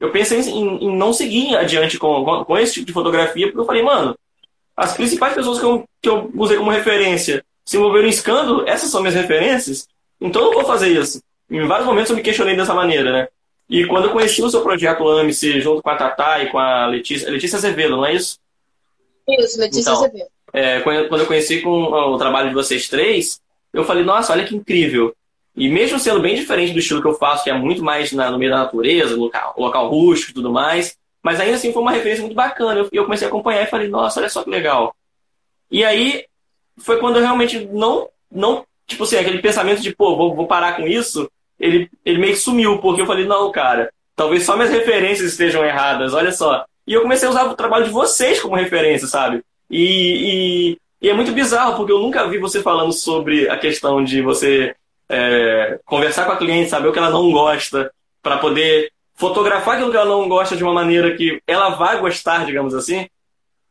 [0.00, 3.60] eu pensei em, em, não seguir adiante com, com, com, esse tipo de fotografia, porque
[3.60, 4.16] eu falei, mano,
[4.76, 8.90] as principais pessoas que eu, que eu usei como referência se envolveram em escândalo, essas
[8.90, 9.86] são minhas referências,
[10.20, 11.22] então eu não vou fazer isso.
[11.48, 13.28] Em vários momentos eu me questionei dessa maneira, né?
[13.72, 16.86] E quando eu conheci o seu projeto AMC junto com a Tatá e com a
[16.86, 18.38] Letícia, Letícia Azevedo, não é isso?
[19.26, 20.28] Isso, Letícia então, Azevedo.
[20.52, 23.40] É, quando eu conheci com o trabalho de vocês três,
[23.72, 25.16] eu falei, nossa, olha que incrível.
[25.56, 28.30] E mesmo sendo bem diferente do estilo que eu faço, que é muito mais na,
[28.30, 31.92] no meio da natureza, local, local rústico e tudo mais, mas ainda assim foi uma
[31.92, 32.78] referência muito bacana.
[32.78, 34.94] Eu, eu comecei a acompanhar e falei, nossa, olha só que legal.
[35.70, 36.26] E aí
[36.76, 40.76] foi quando eu realmente não, não tipo assim, aquele pensamento de, pô, vou, vou parar
[40.76, 41.26] com isso,
[41.62, 45.64] ele, ele meio que sumiu, porque eu falei, não, cara, talvez só minhas referências estejam
[45.64, 46.64] erradas, olha só.
[46.84, 49.44] E eu comecei a usar o trabalho de vocês como referência, sabe?
[49.70, 49.84] E,
[50.72, 54.20] e, e é muito bizarro, porque eu nunca vi você falando sobre a questão de
[54.20, 54.74] você
[55.08, 59.92] é, conversar com a cliente, saber o que ela não gosta, para poder fotografar aquilo
[59.92, 63.06] que ela não gosta de uma maneira que ela vai gostar, digamos assim.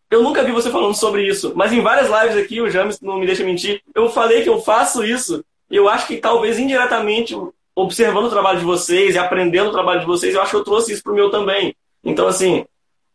[0.09, 3.19] Eu nunca vi você falando sobre isso, mas em várias lives aqui, o James não
[3.19, 5.43] me deixa mentir, eu falei que eu faço isso.
[5.69, 7.33] E eu acho que talvez indiretamente
[7.81, 10.63] observando o trabalho de vocês e aprendendo o trabalho de vocês, eu acho que eu
[10.63, 11.75] trouxe isso pro meu também.
[12.03, 12.65] Então, assim,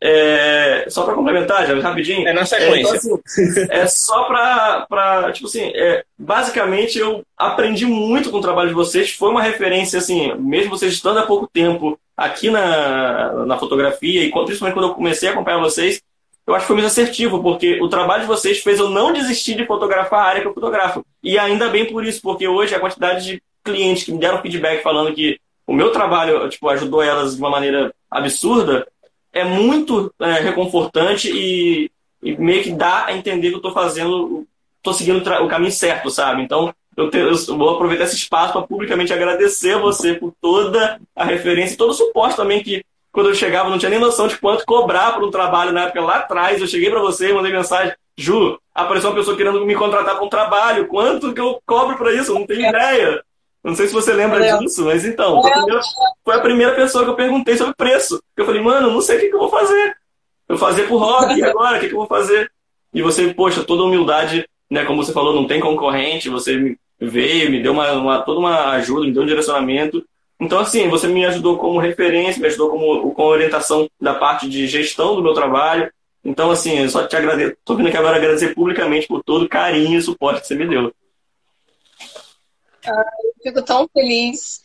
[0.00, 0.86] é...
[0.88, 2.28] só para complementar, já rapidinho.
[2.28, 2.76] É na sequência.
[2.76, 8.42] É, então, assim, é só para, tipo assim, é, basicamente eu aprendi muito com o
[8.42, 9.12] trabalho de vocês.
[9.12, 14.30] Foi uma referência, assim, mesmo vocês estando há pouco tempo aqui na, na fotografia, e
[14.30, 16.00] principalmente quando eu comecei a acompanhar vocês,
[16.46, 19.56] eu acho que foi muito assertivo, porque o trabalho de vocês fez eu não desistir
[19.56, 21.04] de fotografar a área que eu fotografo.
[21.22, 24.82] E ainda bem por isso, porque hoje a quantidade de clientes que me deram feedback
[24.82, 28.86] falando que o meu trabalho tipo, ajudou elas de uma maneira absurda,
[29.32, 31.90] é muito é, reconfortante e,
[32.22, 34.46] e, meio que dá a entender que eu estou fazendo,
[34.78, 36.42] estou seguindo o caminho certo, sabe?
[36.42, 40.98] Então, eu, te, eu vou aproveitar esse espaço para publicamente agradecer a você por toda
[41.14, 44.28] a referência e todo o suporte também que quando eu chegava não tinha nem noção
[44.28, 46.60] de quanto cobrar por um trabalho na época lá atrás.
[46.60, 50.28] Eu cheguei para você, mandei mensagem, Ju, apareceu uma pessoa querendo me contratar para um
[50.28, 52.30] trabalho, quanto que eu cobro para isso?
[52.30, 52.68] Eu não tenho é.
[52.68, 53.22] ideia.
[53.66, 54.58] Não sei se você lembra Valeu.
[54.60, 55.80] disso, mas então, foi a, primeira,
[56.24, 58.22] foi a, primeira, pessoa que eu perguntei sobre preço.
[58.36, 59.96] Eu falei, mano, não sei o que, que eu vou fazer.
[60.48, 62.48] Eu fazer por hobby agora, o que, que eu vou fazer?
[62.94, 64.84] E você, poxa, toda humildade, né?
[64.84, 69.04] Como você falou, não tem concorrente, você veio, me deu uma, uma, toda uma ajuda,
[69.04, 70.04] me deu um direcionamento.
[70.38, 74.68] Então, assim, você me ajudou como referência, me ajudou como, com orientação da parte de
[74.68, 75.90] gestão do meu trabalho.
[76.24, 77.54] Então, assim, eu só te agradeço.
[77.54, 80.68] Estou vindo aqui agora agradecer publicamente por todo o carinho e suporte que você me
[80.68, 80.92] deu.
[82.86, 84.60] Eu fico tão feliz.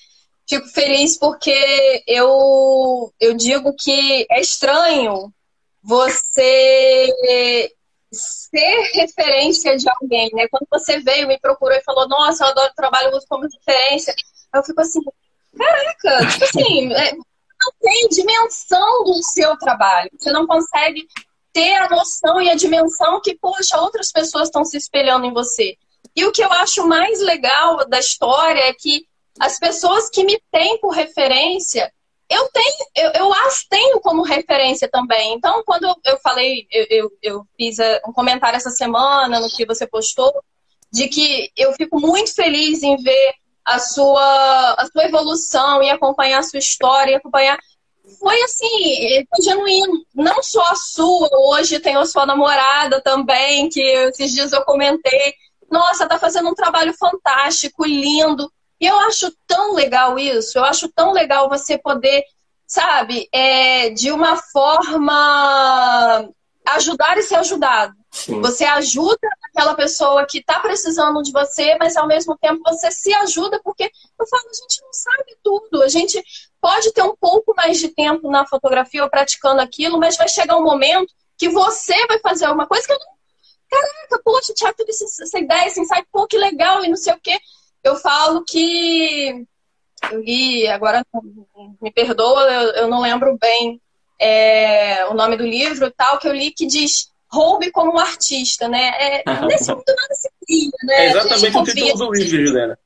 [0.47, 5.33] Fico feliz porque eu, eu digo que é estranho
[5.81, 7.13] você
[8.11, 10.47] ser referência de alguém, né?
[10.49, 14.13] Quando você veio, me procurou e falou, nossa, eu adoro trabalho, uso como referência.
[14.53, 14.99] Eu fico assim,
[15.57, 20.09] caraca, tipo assim, é, não tem dimensão do seu trabalho.
[20.17, 21.07] Você não consegue
[21.53, 25.77] ter a noção e a dimensão que, poxa, outras pessoas estão se espelhando em você.
[26.15, 29.05] E o que eu acho mais legal da história é que
[29.39, 31.91] as pessoas que me têm por referência,
[32.29, 35.33] eu tenho, eu, eu as tenho como referência também.
[35.33, 39.65] Então, quando eu, falei, eu, eu, eu fiz eh, um comentário essa semana no que
[39.65, 40.31] você postou,
[40.91, 43.33] de que eu fico muito feliz em ver
[43.65, 47.57] a sua, a sua evolução e acompanhar a sua história, acompanhar
[48.19, 50.05] foi assim, foi genuíno.
[50.13, 55.33] Não só a sua, hoje tem a sua namorada também, que esses dias eu comentei.
[55.71, 58.51] Nossa, tá fazendo um trabalho fantástico, lindo.
[58.79, 62.23] E eu acho tão legal isso, eu acho tão legal você poder,
[62.67, 66.27] sabe, é, de uma forma
[66.67, 67.95] ajudar e ser ajudado.
[68.11, 68.41] Sim.
[68.41, 73.13] Você ajuda aquela pessoa que está precisando de você, mas ao mesmo tempo você se
[73.13, 73.83] ajuda, porque
[74.19, 76.21] eu falo, a gente não sabe tudo, a gente
[76.59, 80.57] pode ter um pouco mais de tempo na fotografia ou praticando aquilo, mas vai chegar
[80.57, 83.20] um momento que você vai fazer alguma coisa que eu não.
[83.71, 87.19] Caraca, poxa, Thiago teve essa ideia, esse insight, pô, que legal, e não sei o
[87.21, 87.39] quê.
[87.81, 89.45] Eu falo que.
[90.11, 91.05] Eu li, agora
[91.81, 93.79] me perdoa, eu, eu não lembro bem
[94.19, 98.91] é, o nome do livro tal, que eu li que diz roube como artista, né?
[98.99, 100.95] É, nesse mundo nada se cria, né?
[100.95, 102.77] É exatamente o título do livro, Juliana.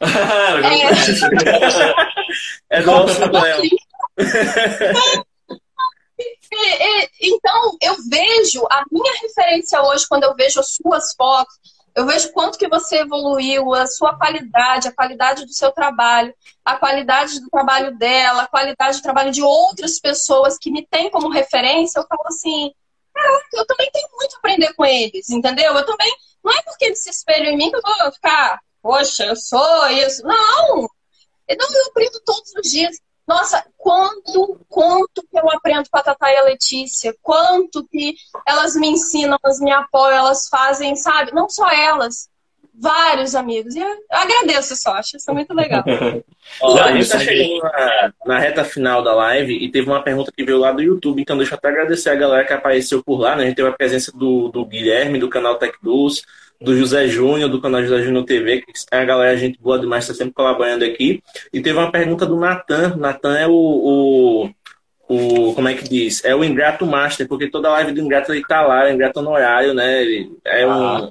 [2.70, 3.62] é, é nosso, Léo.
[7.20, 11.54] Então, eu vejo a minha referência hoje, quando eu vejo as suas fotos,
[11.94, 16.34] eu vejo quanto que você evoluiu, a sua qualidade, a qualidade do seu trabalho,
[16.64, 21.10] a qualidade do trabalho dela, a qualidade do trabalho de outras pessoas que me têm
[21.10, 21.98] como referência.
[21.98, 22.72] Eu falo assim,
[23.12, 25.74] caraca, eu também tenho muito a aprender com eles, entendeu?
[25.74, 26.12] Eu também,
[26.44, 29.88] não é porque eles se espelham em mim que eu vou ficar, poxa, eu sou
[29.88, 30.22] isso.
[30.22, 30.88] Não!
[31.48, 32.96] Então eu aprendo todos os dias.
[33.30, 38.74] Nossa, quanto, quanto que eu aprendo com a Tatá e a Letícia, quanto que elas
[38.74, 41.32] me ensinam, elas me apoiam, elas fazem, sabe?
[41.32, 42.28] Não só elas,
[42.80, 43.74] vários amigos.
[43.76, 45.84] E eu agradeço só, acho isso muito legal.
[46.62, 50.32] Ó, a gente está chegando na, na, reta final da live e teve uma pergunta
[50.34, 53.20] que veio lá do YouTube, então deixa eu até agradecer a galera que apareceu por
[53.20, 53.44] lá, né?
[53.44, 56.22] A gente teve a presença do, do Guilherme, do canal Tech Dulce,
[56.60, 60.04] do José Júnior, do canal José Júnior TV, que é a galera, gente boa demais,
[60.04, 61.22] está sempre colaborando aqui.
[61.52, 62.96] E teve uma pergunta do Natan.
[62.96, 64.50] Natan é o, o,
[65.10, 66.24] o, Como é que diz?
[66.24, 69.74] É o Ingrato Master, porque toda live do Ingrato ele tá lá, o Ingrato horário,
[69.74, 70.02] né?
[70.02, 71.10] Ele é um,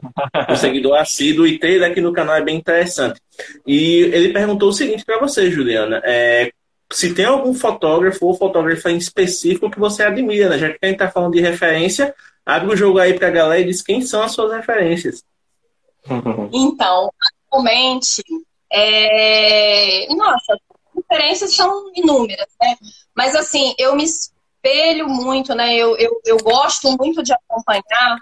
[0.50, 3.20] um seguidor assíduo e ter ele aqui no canal é bem interessante.
[3.68, 6.02] E ele perguntou o seguinte para você, Juliana.
[6.06, 6.50] É,
[6.90, 10.58] se tem algum fotógrafo ou fotógrafa em específico que você admira, né?
[10.58, 13.66] Já que a gente tá falando de referência, abre o jogo aí pra galera e
[13.66, 15.26] diz quem são as suas referências.
[16.54, 17.12] Então,
[17.52, 18.24] atualmente,
[18.72, 20.08] é...
[20.16, 20.58] nossa,
[21.10, 22.76] referências são inúmeras, né?
[23.16, 25.76] Mas assim, eu me espelho muito, né?
[25.76, 28.20] Eu, eu, eu gosto muito de acompanhar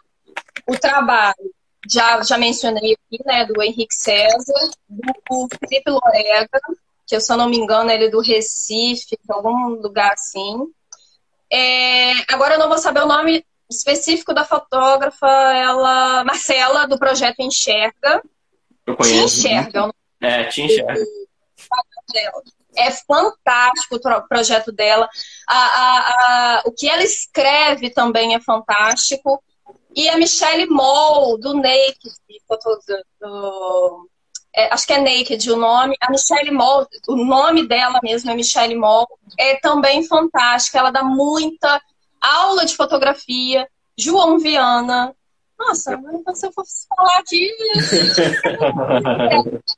[0.68, 1.54] o trabalho.
[1.90, 6.60] Já, já mencionei aqui, né, do Henrique César, do Felipe Lorega,
[7.06, 10.68] que se eu não me engano, ele é do Recife, algum lugar assim.
[11.50, 16.26] É, agora eu não vou saber o nome específico da fotógrafa, ela.
[16.26, 18.22] Marcela, do projeto Enxerga.
[18.86, 19.42] Eu conheço.
[19.42, 19.94] Te enxerga.
[20.20, 21.06] É, te enxerga.
[22.78, 25.10] É fantástico o projeto dela.
[25.48, 29.44] A, a, a, o que ela escreve também é fantástico.
[29.96, 31.98] E a Michelle Moll, do Naked,
[32.48, 34.10] do, do,
[34.56, 35.96] é, acho que é Naked o nome.
[36.00, 39.08] A Michelle Moll, o nome dela mesmo é Michelle Moll,
[39.40, 40.78] é também fantástica.
[40.80, 41.82] Ela dá muita
[42.22, 43.68] aula de fotografia,
[43.98, 45.16] João Viana.
[45.58, 46.00] Nossa,
[46.36, 47.48] se eu fosse falar aqui.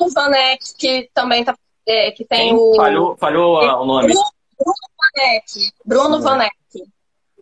[0.00, 2.74] o Vanek, que também tá, é, que tem Quem o.
[2.74, 4.08] Falhou, falhou o nome.
[4.08, 5.72] Bruno, Bruno Vanek.
[5.84, 6.22] Bruno uhum.
[6.22, 6.56] Vanek.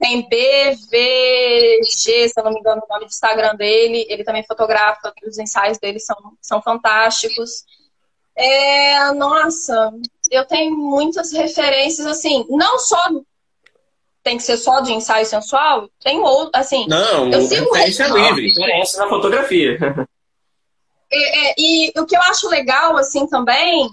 [0.01, 4.07] Tem BVG, se eu não me engano, o nome do Instagram dele.
[4.09, 7.65] Ele também fotografa, os ensaios dele são, são fantásticos.
[8.35, 9.93] É, nossa,
[10.31, 12.97] eu tenho muitas referências, assim, não só
[14.23, 15.91] tem que ser só de ensaio sensual?
[16.03, 16.87] Tem outro, assim.
[16.89, 18.17] Não, eu sigo referência um...
[18.17, 18.49] livre.
[18.49, 19.79] Referência na fotografia.
[21.13, 23.91] É, é, e o que eu acho legal, assim, também,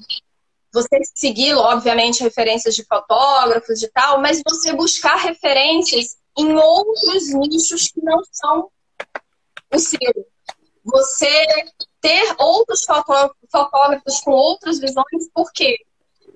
[0.83, 7.87] você seguir, obviamente, referências de fotógrafos e tal, mas você buscar referências em outros nichos
[7.87, 8.69] que não são
[9.73, 10.27] o seu.
[10.83, 11.45] Você
[11.99, 15.77] ter outros fotógrafos com outras visões, por quê?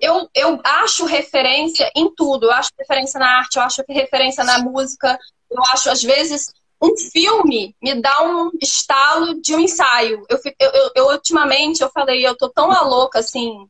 [0.02, 2.46] eu, eu acho referência em tudo.
[2.46, 5.16] Eu acho referência na arte, eu acho referência na música.
[5.48, 10.26] Eu acho, às vezes, um filme me dá um estalo de um ensaio.
[10.28, 13.68] Eu, eu, eu ultimamente, eu falei, eu tô tão louca, assim,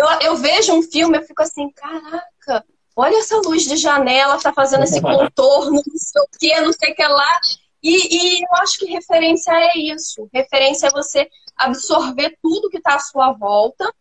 [0.00, 2.64] Eu, eu vejo um filme, eu fico assim, caraca,
[2.96, 6.92] olha essa luz de janela, tá fazendo esse contorno, não sei o que, não sei
[6.92, 7.40] o que lá.
[7.82, 10.26] E, e, eu acho que referência é isso.
[10.32, 13.92] Referência é você absorver tudo que está à sua volta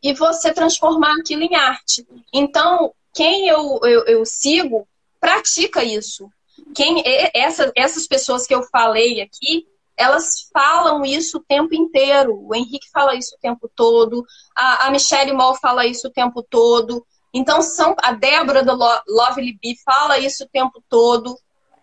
[0.00, 2.06] e você transformar aquilo em arte.
[2.32, 4.86] Então, quem eu, eu, eu sigo
[5.20, 6.30] pratica isso.
[6.74, 7.02] Quem
[7.34, 9.66] essa, essas pessoas que eu falei aqui,
[9.96, 12.38] elas falam isso o tempo inteiro.
[12.46, 14.24] O Henrique fala isso o tempo todo,
[14.56, 17.06] a, a Michelle Moll fala isso o tempo todo.
[17.34, 18.74] Então, são a Débora do
[19.08, 21.38] Lovely Bee fala isso o tempo todo.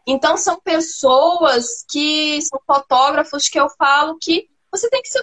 [0.06, 5.22] Então, são pessoas que são fotógrafos que eu falo que você tem que se,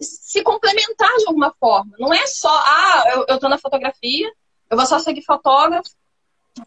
[0.00, 1.92] se complementar de alguma forma.
[1.98, 4.32] Não é só, ah, eu, eu tô na fotografia,
[4.70, 5.90] eu vou só seguir fotógrafo,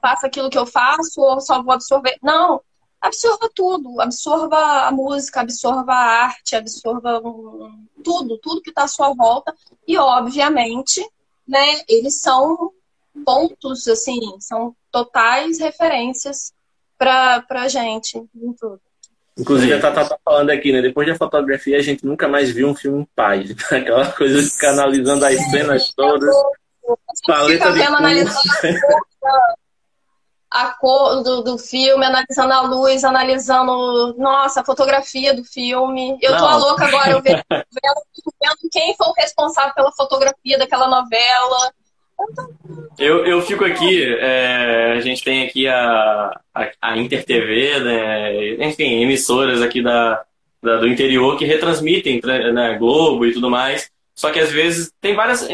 [0.02, 2.18] faça aquilo que eu faço, ou só vou absorver.
[2.22, 2.62] Não,
[3.02, 7.22] absorva tudo, absorva a música, absorva a arte, absorva
[8.04, 9.54] tudo, tudo que está à sua volta.
[9.88, 11.06] E, obviamente,
[11.48, 12.72] né, eles são
[13.26, 16.54] pontos, assim, são totais referências
[16.98, 18.82] para a gente em tudo.
[19.38, 20.82] Inclusive, a Tata tá falando aqui, né?
[20.82, 23.52] Depois da fotografia, a gente nunca mais viu um filme em paz.
[23.72, 26.36] Aquela coisa de ficar analisando as cenas todas.
[27.28, 28.40] Paleta de analisando
[30.50, 36.18] a cor do, do filme, analisando a luz, analisando, nossa, a fotografia do filme.
[36.22, 36.38] Eu Não.
[36.40, 41.72] tô a louca agora, eu vendo, vendo quem foi o responsável pela fotografia daquela novela.
[42.98, 48.66] Eu, eu fico aqui, é, a gente tem aqui a, a, a Inter TV, né,
[48.66, 50.24] enfim, emissoras aqui da,
[50.64, 52.20] da, do interior que retransmitem
[52.54, 53.92] né, Globo e tudo mais.
[54.16, 55.48] Só que às vezes tem várias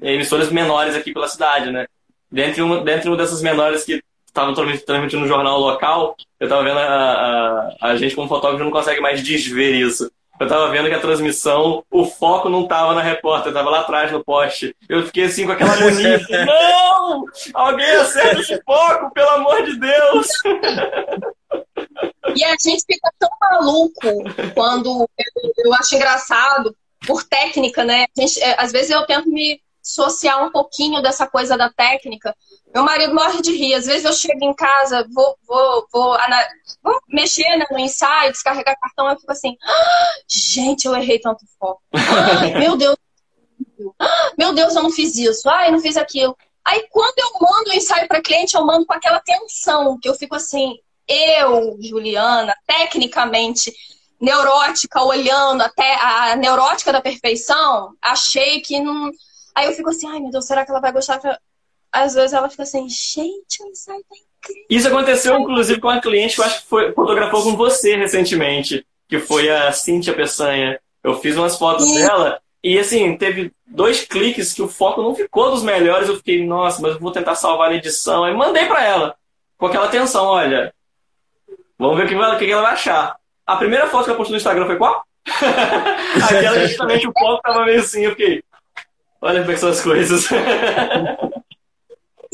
[0.00, 1.86] emissoras menores aqui pela cidade, né?
[2.30, 6.78] Dentre uma, dentre uma dessas menores que estavam transmitindo no jornal local, eu estava vendo
[6.78, 10.10] a, a, a gente como fotógrafo não consegue mais desver isso.
[10.38, 14.12] Eu tava vendo que a transmissão, o foco não tava na repórter, tava lá atrás
[14.12, 14.76] no poste.
[14.86, 16.20] Eu fiquei assim com aquela agonia.
[16.44, 17.24] não!
[17.54, 20.26] Alguém acerta esse foco, pelo amor de Deus!
[22.34, 28.04] E a gente fica tão maluco quando eu, eu acho engraçado, por técnica, né?
[28.16, 32.36] Gente, é, às vezes eu tento me dissociar um pouquinho dessa coisa da técnica.
[32.74, 33.74] Meu marido morre de rir.
[33.74, 36.16] Às vezes eu chego em casa, vou, vou, vou,
[36.82, 41.46] vou mexer né, no ensaio, descarregar cartão, eu fico assim, ah, gente, eu errei tanto
[41.58, 41.80] foco.
[41.94, 42.96] Ah, meu Deus,
[43.98, 45.48] ah, meu Deus, eu não fiz isso.
[45.48, 46.36] Ai, não fiz aquilo.
[46.64, 50.14] Aí quando eu mando o ensaio para cliente, eu mando com aquela tensão, que eu
[50.16, 50.76] fico assim,
[51.06, 53.72] eu, Juliana, tecnicamente
[54.20, 59.12] neurótica, olhando até a neurótica da perfeição, achei que não
[59.56, 61.18] Aí eu fico assim, ai meu Deus, será que ela vai gostar?
[61.90, 64.66] Às vezes ela fica assim, gente, o ensaio tá incrível.
[64.68, 68.86] Isso aconteceu, inclusive, com uma cliente que eu acho que foi, fotografou com você recentemente,
[69.08, 70.78] que foi a Cíntia Peçanha.
[71.02, 75.50] Eu fiz umas fotos dela e, assim, teve dois cliques que o foco não ficou
[75.50, 76.08] dos melhores.
[76.08, 78.24] Eu fiquei, nossa, mas eu vou tentar salvar a edição.
[78.24, 79.16] Aí mandei para ela,
[79.56, 80.74] com aquela tensão, olha,
[81.78, 83.16] vamos ver o que, ela, o que ela vai achar.
[83.46, 85.02] A primeira foto que eu postei no Instagram foi qual?
[86.22, 88.42] Aquela que justamente o foco tava meio assim, eu fiquei,
[89.20, 90.28] Olha como é são as coisas.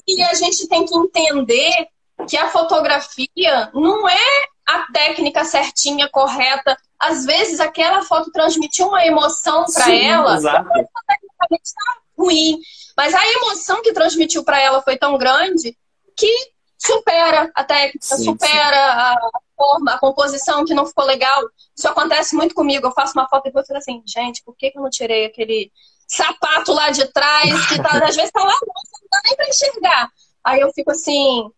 [0.07, 1.89] e a gente tem que entender
[2.28, 6.76] que a fotografia não é a técnica certinha, correta.
[6.99, 10.68] Às vezes aquela foto transmitiu uma emoção para ela, exato.
[10.68, 12.59] tecnicamente está ruim.
[12.97, 15.76] Mas a emoção que transmitiu para ela foi tão grande
[16.16, 18.57] que supera a técnica, sim, supera sim.
[18.57, 19.16] a
[19.57, 21.43] forma, a composição que não ficou legal.
[21.76, 22.87] Isso acontece muito comigo.
[22.87, 25.70] Eu faço uma foto e depois fico assim, gente, por que eu não tirei aquele
[26.12, 30.08] sapato lá de trás, que tá, às vezes tá lá, não dá nem pra enxergar.
[30.45, 31.50] Aí eu fico assim,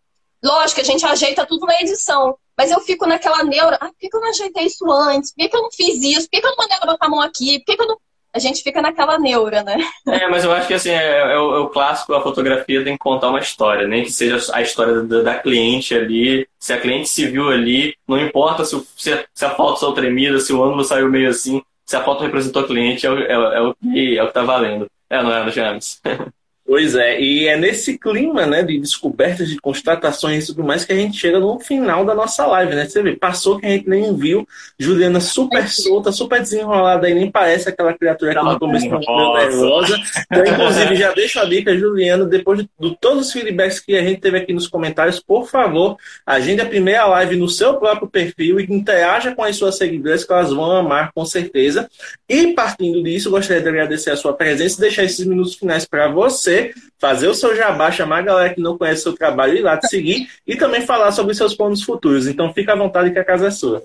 [0.43, 4.09] lógico, a gente ajeita tudo na edição, mas eu fico naquela neura, ah, por que,
[4.11, 5.31] eu não ajeitei isso antes?
[5.31, 6.21] Por que, que eu não fiz isso?
[6.21, 7.59] Por que, que eu não mandei ela botar a mão aqui?
[7.59, 7.97] Por que, que eu não.
[8.33, 9.77] A gente fica naquela neura, né?
[10.07, 12.93] É, mas eu acho que assim, é, é, o, é o, clássico, a fotografia tem
[12.93, 16.79] que contar uma história, nem que seja a história da, da cliente ali, se a
[16.79, 20.61] cliente se viu ali, não importa se, se, se a foto saiu tremida, se o
[20.61, 23.75] ângulo saiu meio assim, se a foto representou o cliente, é o, é, é o,
[23.75, 24.89] que, é o que tá valendo.
[25.09, 26.01] É, não é, James?
[26.67, 30.91] Pois é, e é nesse clima, né, de descobertas, de constatações e tudo mais que
[30.91, 32.87] a gente chega no final da nossa live, né?
[32.87, 34.47] Você vê, passou que a gente nem viu,
[34.77, 39.95] Juliana super solta, super desenrolada, e nem parece aquela criatura que no começo tá nervosa.
[40.31, 44.01] Então, inclusive, já deixo a dica, Juliana, depois de, de, todos os feedbacks que a
[44.01, 48.59] gente teve aqui nos comentários, por favor, agende a primeira live no seu próprio perfil
[48.59, 51.87] e interaja com as suas seguidoras, que elas vão amar, com certeza.
[52.27, 56.07] E partindo disso, gostaria de agradecer a sua presença e deixar esses minutos finais para
[56.07, 56.54] você
[56.97, 59.77] fazer o seu jabá, chamar a galera que não conhece o seu trabalho e lá
[59.77, 62.27] te seguir e também falar sobre seus planos futuros.
[62.27, 63.83] Então fica à vontade que a casa é sua.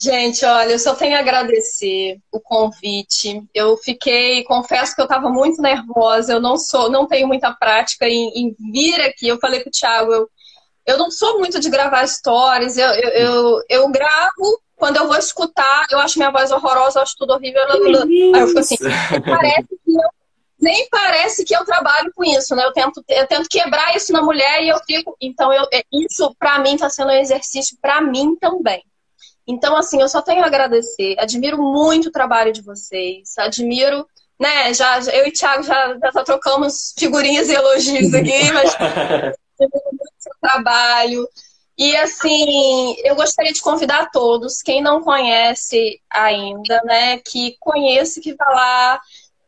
[0.00, 3.42] Gente, olha, eu só tenho a agradecer o convite.
[3.54, 6.34] Eu fiquei, confesso que eu estava muito nervosa.
[6.34, 9.28] Eu não sou, não tenho muita prática em, em vir aqui.
[9.28, 10.28] Eu falei com o Thiago, eu,
[10.86, 12.76] eu não sou muito de gravar stories.
[12.76, 17.02] Eu, eu, eu, eu gravo quando eu vou escutar, eu acho minha voz horrorosa, eu
[17.02, 17.62] acho tudo horrível.
[18.34, 18.76] Aí eu fico assim,
[19.24, 20.10] parece que eu,
[20.64, 22.64] nem parece que eu trabalho com isso, né?
[22.64, 25.14] Eu tento, eu tento quebrar isso na mulher e eu fico.
[25.20, 28.82] Então, eu, é, isso para mim está sendo um exercício para mim também.
[29.46, 31.16] Então, assim, eu só tenho a agradecer.
[31.18, 33.36] Admiro muito o trabalho de vocês.
[33.36, 34.06] Admiro,
[34.40, 34.72] né?
[34.72, 40.18] Já, eu e o Thiago já, já trocamos figurinhas e elogios aqui, mas admiro muito
[40.18, 41.28] o seu trabalho.
[41.76, 48.32] E assim, eu gostaria de convidar todos, quem não conhece ainda, né, que conheça, que
[48.32, 49.00] vá lá,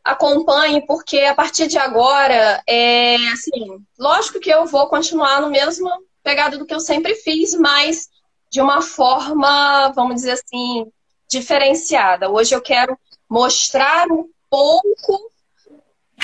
[0.07, 5.89] acompanhe, porque a partir de agora, é assim, lógico que eu vou continuar no mesmo
[6.23, 8.07] pegado do que eu sempre fiz, mas
[8.49, 10.85] de uma forma, vamos dizer assim,
[11.29, 12.29] diferenciada.
[12.29, 12.97] Hoje eu quero
[13.29, 15.29] mostrar um pouco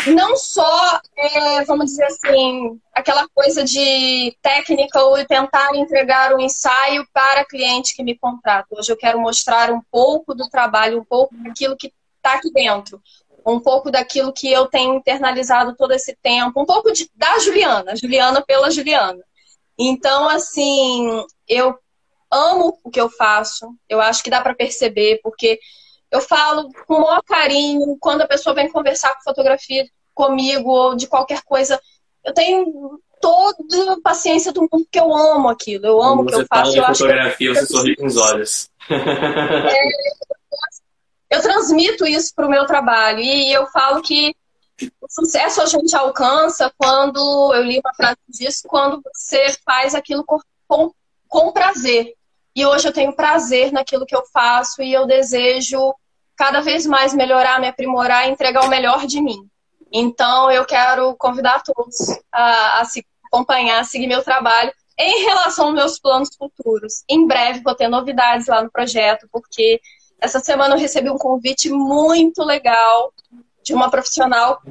[0.07, 7.05] não só, é, vamos dizer assim, aquela coisa de técnica ou tentar entregar um ensaio
[7.13, 8.67] para cliente que me contrata.
[8.71, 13.01] Hoje eu quero mostrar um pouco do trabalho, um pouco daquilo que está aqui dentro,
[13.45, 17.95] um pouco daquilo que eu tenho internalizado todo esse tempo, um pouco de, da Juliana,
[17.95, 19.23] Juliana pela Juliana.
[19.77, 21.77] Então, assim, eu
[22.31, 25.59] amo o que eu faço, eu acho que dá para perceber, porque
[26.11, 30.95] eu falo com o maior carinho quando a pessoa vem conversar com fotografia comigo ou
[30.95, 31.79] de qualquer coisa.
[32.23, 35.85] Eu tenho toda a paciência do mundo porque eu amo aquilo.
[35.85, 36.75] Eu amo o que eu faço.
[36.75, 37.59] Eu fotografia, que...
[37.59, 38.69] você sorri com os olhos.
[38.89, 39.89] É,
[41.33, 44.35] eu transmito isso para o meu trabalho e eu falo que
[45.01, 50.23] o sucesso a gente alcança quando eu li uma frase disso, quando você faz aquilo
[50.25, 50.91] com,
[51.27, 52.13] com prazer.
[52.55, 55.95] E hoje eu tenho prazer naquilo que eu faço e eu desejo
[56.35, 59.47] cada vez mais melhorar, me aprimorar e entregar o melhor de mim.
[59.91, 61.95] Então, eu quero convidar todos
[62.31, 67.03] a, a se acompanhar, a seguir meu trabalho em relação aos meus planos futuros.
[67.09, 69.79] Em breve vou ter novidades lá no projeto, porque
[70.23, 73.13] essa semana eu recebi um convite muito legal
[73.61, 74.61] de uma profissional,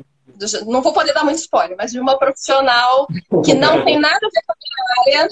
[0.67, 3.07] não vou poder dar muito spoiler, mas de uma profissional
[3.45, 4.57] que não tem nada a ver com a
[5.05, 5.29] minha área,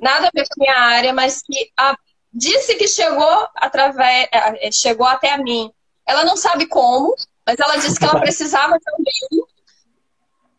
[0.00, 1.96] nada a ver com a minha área, mas que a
[2.32, 5.72] disse que chegou através, é, é, chegou até a mim.
[6.06, 7.14] Ela não sabe como,
[7.46, 9.44] mas ela disse que ela precisava também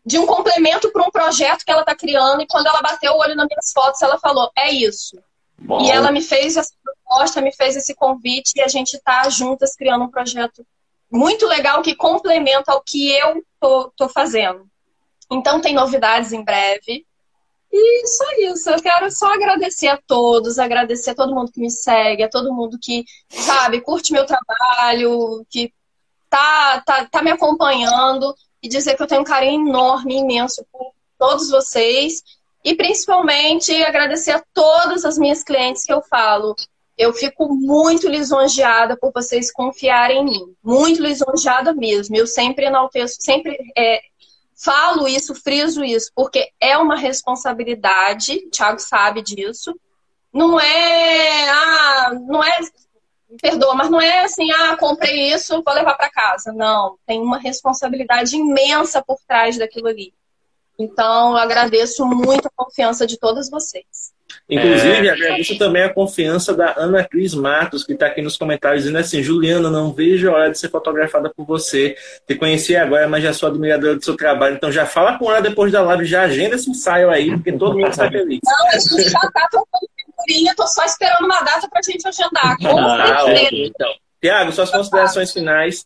[0.05, 2.41] de um complemento para um projeto que ela está criando.
[2.41, 5.17] E quando ela bateu o olho nas minhas fotos, ela falou: é isso.
[5.61, 5.81] Bom.
[5.81, 9.75] E ela me fez essa proposta, me fez esse convite e a gente está juntas
[9.75, 10.65] criando um projeto
[11.09, 14.67] muito legal que complementa ao que eu tô, tô fazendo.
[15.31, 17.05] Então tem novidades em breve.
[17.71, 21.69] E só isso, eu quero só agradecer a todos, agradecer a todo mundo que me
[21.69, 25.73] segue, a todo mundo que, sabe, curte meu trabalho, que
[26.29, 30.91] tá, tá, tá me acompanhando e dizer que eu tenho um carinho enorme, imenso por
[31.17, 32.21] todos vocês
[32.63, 36.55] e principalmente agradecer a todas as minhas clientes que eu falo.
[36.97, 42.15] Eu fico muito lisonjeada por vocês confiarem em mim, muito lisonjeada mesmo.
[42.15, 44.01] Eu sempre enalteço, sempre é,
[44.55, 49.75] falo isso, friso isso, porque é uma responsabilidade, o Thiago sabe disso.
[50.31, 52.59] Não é, ah, não é,
[53.41, 56.53] perdoa, mas não é assim, ah, comprei isso, vou levar para casa.
[56.53, 60.13] Não, tem uma responsabilidade imensa por trás daquilo ali.
[60.80, 64.14] Então, eu agradeço muito a confiança de todas vocês.
[64.49, 65.11] Inclusive, é...
[65.11, 69.22] agradeço também a confiança da Ana Cris Matos, que está aqui nos comentários, dizendo assim:
[69.22, 71.95] Juliana, não vejo a hora de ser fotografada por você.
[72.27, 74.56] Te conheci agora, mas já sou admiradora do seu trabalho.
[74.56, 77.77] Então já fala com ela depois da live, já agenda esse ensaio aí, porque todo
[77.77, 78.39] mundo está feliz.
[78.43, 82.07] Não, a gente já está trocando figurinha, tô só esperando uma data para a gente
[82.07, 82.57] agendar.
[82.57, 83.93] Com ah, então.
[84.22, 85.85] Tiago, suas considerações finais.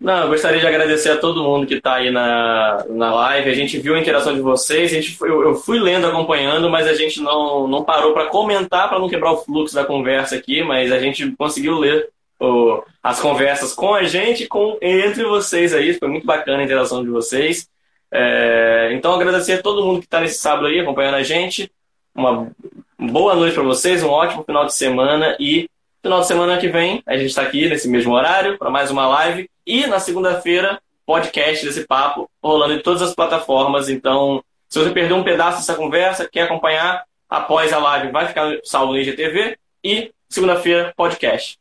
[0.00, 3.50] Não, eu gostaria de agradecer a todo mundo que está aí na, na live.
[3.50, 6.86] A gente viu a interação de vocês, a gente, eu, eu fui lendo, acompanhando, mas
[6.86, 10.62] a gente não, não parou para comentar, para não quebrar o fluxo da conversa aqui,
[10.62, 12.10] mas a gente conseguiu ler
[12.40, 15.94] o, as conversas com a gente com entre vocês aí.
[15.94, 17.68] Foi muito bacana a interação de vocês.
[18.12, 21.70] É, então, agradecer a todo mundo que está nesse sábado aí acompanhando a gente.
[22.14, 22.50] Uma
[22.98, 25.68] boa noite para vocês, um ótimo final de semana e
[26.04, 29.06] Final de semana que vem, a gente está aqui nesse mesmo horário para mais uma
[29.06, 29.48] live.
[29.66, 33.88] E na segunda-feira, podcast desse papo rolando em todas as plataformas.
[33.88, 38.58] Então, se você perdeu um pedaço dessa conversa, quer acompanhar, após a live vai ficar
[38.64, 39.58] salvo no IGTV.
[39.82, 41.58] E segunda-feira, podcast.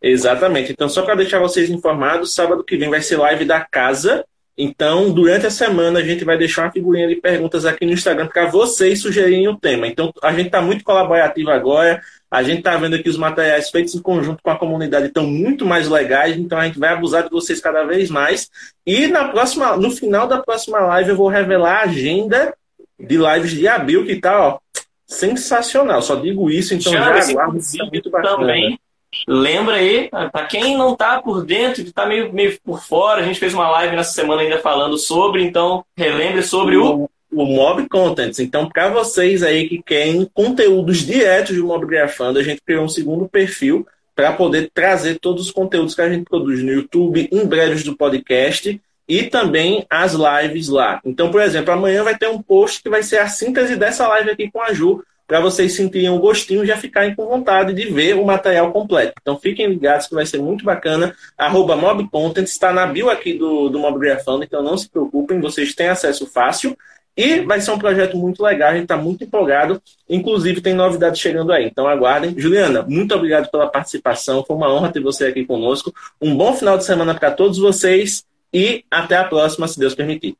[0.00, 0.72] Exatamente.
[0.72, 4.24] Então, só para deixar vocês informados, sábado que vem vai ser live da casa
[4.58, 8.26] Então, durante a semana, a gente vai deixar uma figurinha de perguntas aqui no Instagram
[8.26, 9.86] para vocês sugerirem o tema.
[9.86, 12.00] Então, a gente está muito colaborativo agora.
[12.30, 15.66] A gente está vendo que os materiais feitos em conjunto com a comunidade estão muito
[15.66, 18.50] mais legais, então a gente vai abusar de vocês cada vez mais.
[18.84, 22.54] E na próxima, no final da próxima live eu vou revelar a agenda
[22.98, 24.58] de lives de abril, que tá, ó,
[25.06, 26.02] sensacional.
[26.02, 28.36] Só digo isso, então já aguardo, tá muito bacana.
[28.38, 28.80] Também.
[29.26, 33.24] Lembra aí, para quem não está por dentro, que está meio, meio por fora, a
[33.24, 37.86] gente fez uma live nessa semana ainda falando sobre, então relembre sobre o o Mob
[37.88, 38.38] Contents.
[38.38, 42.88] Então, para vocês aí que querem conteúdos diretos de Mob Grafando, a gente criou um
[42.88, 47.46] segundo perfil para poder trazer todos os conteúdos que a gente produz no YouTube, em
[47.46, 51.00] breves do podcast e também as lives lá.
[51.04, 54.30] Então, por exemplo, amanhã vai ter um post que vai ser a síntese dessa live
[54.30, 57.86] aqui com a Ju, para vocês sentirem o gostinho e já ficarem com vontade de
[57.86, 59.14] ver o material completo.
[59.20, 61.14] Então fiquem ligados que vai ser muito bacana.
[61.36, 65.74] Arroba MobContent está na bio aqui do, do Mob Grafando, então não se preocupem, vocês
[65.74, 66.76] têm acesso fácil.
[67.16, 69.80] E vai ser um projeto muito legal, a gente está muito empolgado.
[70.08, 72.38] Inclusive, tem novidades chegando aí, então aguardem.
[72.38, 75.94] Juliana, muito obrigado pela participação, foi uma honra ter você aqui conosco.
[76.20, 80.36] Um bom final de semana para todos vocês e até a próxima, se Deus permitir.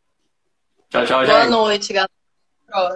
[0.90, 2.15] Tchau, tchau, Boa noite, galera.